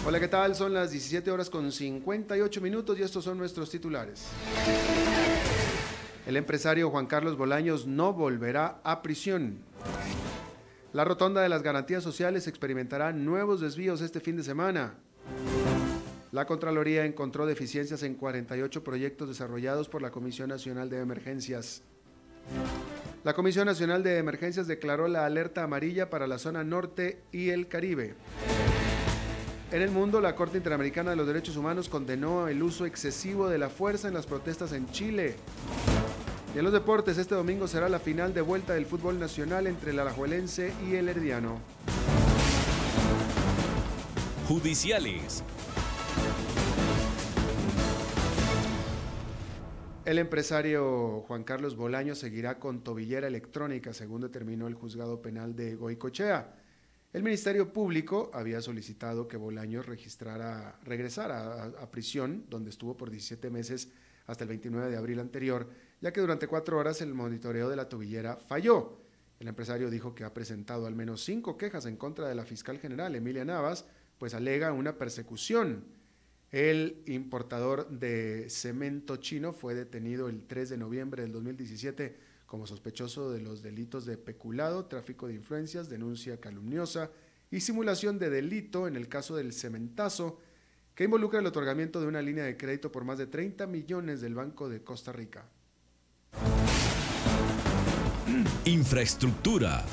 [0.08, 0.56] Hola, ¿qué tal?
[0.56, 4.26] Son las 17 horas con 58 minutos y estos son nuestros titulares.
[6.26, 9.58] El empresario Juan Carlos Bolaños no volverá a prisión.
[10.94, 14.96] La rotonda de las garantías sociales experimentará nuevos desvíos este fin de semana.
[16.32, 21.84] La Contraloría encontró deficiencias en 48 proyectos desarrollados por la Comisión Nacional de Emergencias.
[23.24, 27.68] La Comisión Nacional de Emergencias declaró la alerta amarilla para la zona norte y el
[27.68, 28.16] Caribe.
[29.72, 33.58] En el mundo, la Corte Interamericana de los Derechos Humanos condenó el uso excesivo de
[33.58, 35.36] la fuerza en las protestas en Chile.
[36.54, 39.90] Y en los deportes, este domingo será la final de vuelta del fútbol nacional entre
[39.90, 41.58] el Alajuelense y el Herdiano.
[44.48, 45.44] Judiciales.
[50.06, 55.74] El empresario Juan Carlos Bolaño seguirá con tobillera electrónica, según determinó el juzgado penal de
[55.74, 56.54] Goicochea.
[57.14, 63.10] El Ministerio Público había solicitado que Bolaño registrara, regresara a, a prisión, donde estuvo por
[63.10, 63.90] 17 meses
[64.28, 65.68] hasta el 29 de abril anterior,
[66.04, 68.98] ya que durante cuatro horas el monitoreo de la tobillera falló.
[69.40, 72.78] El empresario dijo que ha presentado al menos cinco quejas en contra de la fiscal
[72.78, 73.86] general, Emilia Navas,
[74.18, 75.86] pues alega una persecución.
[76.52, 83.32] El importador de cemento chino fue detenido el 3 de noviembre del 2017 como sospechoso
[83.32, 87.12] de los delitos de peculado, tráfico de influencias, denuncia calumniosa
[87.50, 90.42] y simulación de delito en el caso del cementazo,
[90.96, 94.36] que involucra el otorgamiento de una línea de crédito por más de 30 millones del
[94.36, 95.48] Banco de Costa Rica.
[98.66, 99.84] Infraestructura.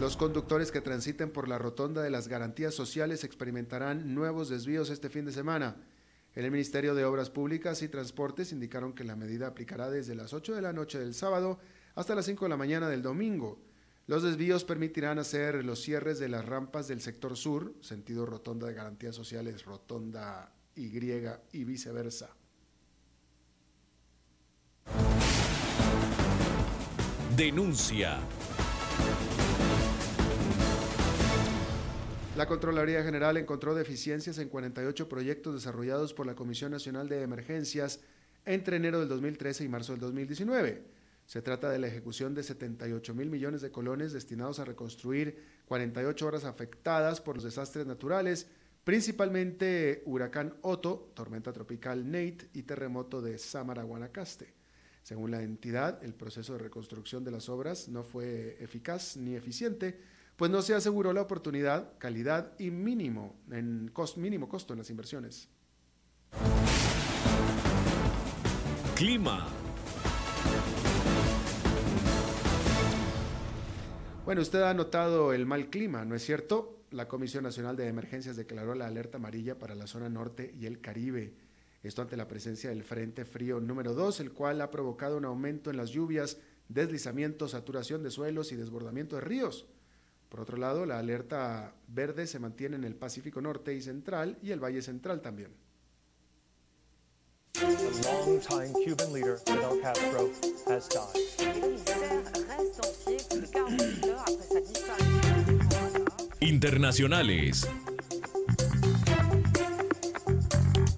[0.00, 5.08] Los conductores que transiten por la rotonda de las garantías sociales experimentarán nuevos desvíos este
[5.08, 5.76] fin de semana.
[6.34, 10.32] En el Ministerio de Obras Públicas y Transportes indicaron que la medida aplicará desde las
[10.32, 11.60] 8 de la noche del sábado
[11.94, 13.60] hasta las 5 de la mañana del domingo.
[14.08, 18.74] Los desvíos permitirán hacer los cierres de las rampas del sector sur, sentido rotonda de
[18.74, 20.90] garantías sociales, rotonda Y
[21.52, 22.34] y viceversa.
[27.36, 28.18] Denuncia.
[32.36, 38.00] La Contraloría General encontró deficiencias en 48 proyectos desarrollados por la Comisión Nacional de Emergencias
[38.44, 40.84] entre enero del 2013 y marzo del 2019.
[41.24, 46.26] Se trata de la ejecución de 78 mil millones de colones destinados a reconstruir 48
[46.26, 48.46] horas afectadas por los desastres naturales,
[48.84, 54.61] principalmente huracán Otto, tormenta tropical Nate y terremoto de Samara, Guanacaste.
[55.02, 59.98] Según la entidad, el proceso de reconstrucción de las obras no fue eficaz ni eficiente,
[60.36, 65.48] pues no se aseguró la oportunidad, calidad y mínimo, en mínimo costo en las inversiones.
[68.94, 69.48] Clima.
[74.24, 76.84] Bueno, usted ha notado el mal clima, ¿no es cierto?
[76.92, 80.80] La Comisión Nacional de Emergencias declaró la alerta amarilla para la zona norte y el
[80.80, 81.34] Caribe.
[81.82, 85.70] Esto ante la presencia del Frente Frío número 2, el cual ha provocado un aumento
[85.70, 89.66] en las lluvias, deslizamiento, saturación de suelos y desbordamiento de ríos.
[90.28, 94.52] Por otro lado, la alerta verde se mantiene en el Pacífico Norte y Central y
[94.52, 95.50] el Valle Central también.
[106.40, 107.68] Internacionales.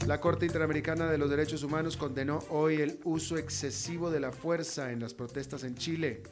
[0.06, 4.92] La Corte Interamericana de los Derechos Humanos condenó hoy el uso excesivo de la fuerza
[4.92, 6.22] en las protestas en Chile.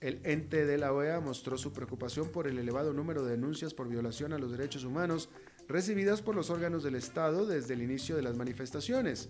[0.00, 3.88] El ente de la OEA mostró su preocupación por el elevado número de denuncias por
[3.88, 5.28] violación a los derechos humanos
[5.68, 9.28] recibidas por los órganos del Estado desde el inicio de las manifestaciones.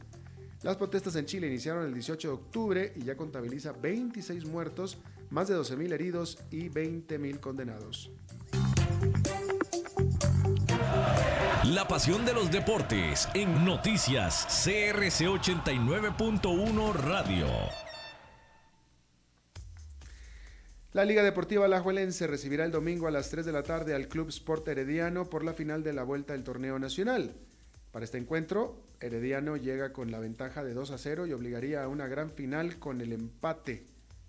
[0.62, 4.96] Las protestas en Chile iniciaron el 18 de octubre y ya contabiliza 26 muertos,
[5.28, 8.10] más de 12.000 heridos y 20.000 condenados.
[11.72, 17.46] La pasión de los deportes en noticias CRC 89.1 Radio.
[20.92, 24.28] La Liga Deportiva Alajuelense recibirá el domingo a las 3 de la tarde al Club
[24.28, 27.34] Sport Herediano por la final de la vuelta del torneo nacional.
[27.92, 31.88] Para este encuentro, Herediano llega con la ventaja de 2 a 0 y obligaría a
[31.88, 33.86] una gran final con el empate,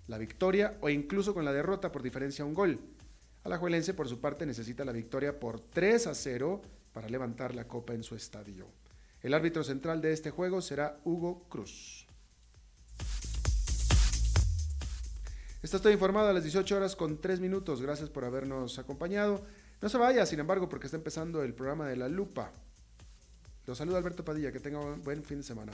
[0.08, 2.80] la victoria o incluso con la derrota por diferencia a un gol.
[3.44, 6.62] Alajuelense, por su parte, necesita la victoria por 3 a 0
[6.96, 8.70] para levantar la copa en su estadio.
[9.22, 12.08] El árbitro central de este juego será Hugo Cruz.
[15.62, 17.82] Está todo informado a las 18 horas con 3 minutos.
[17.82, 19.46] Gracias por habernos acompañado.
[19.82, 22.54] No se vaya, sin embargo, porque está empezando el programa de La Lupa.
[23.66, 24.54] Los saluda Alberto Padilla.
[24.54, 25.74] Que tenga un buen fin de semana.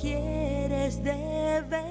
[0.00, 1.89] Quieres de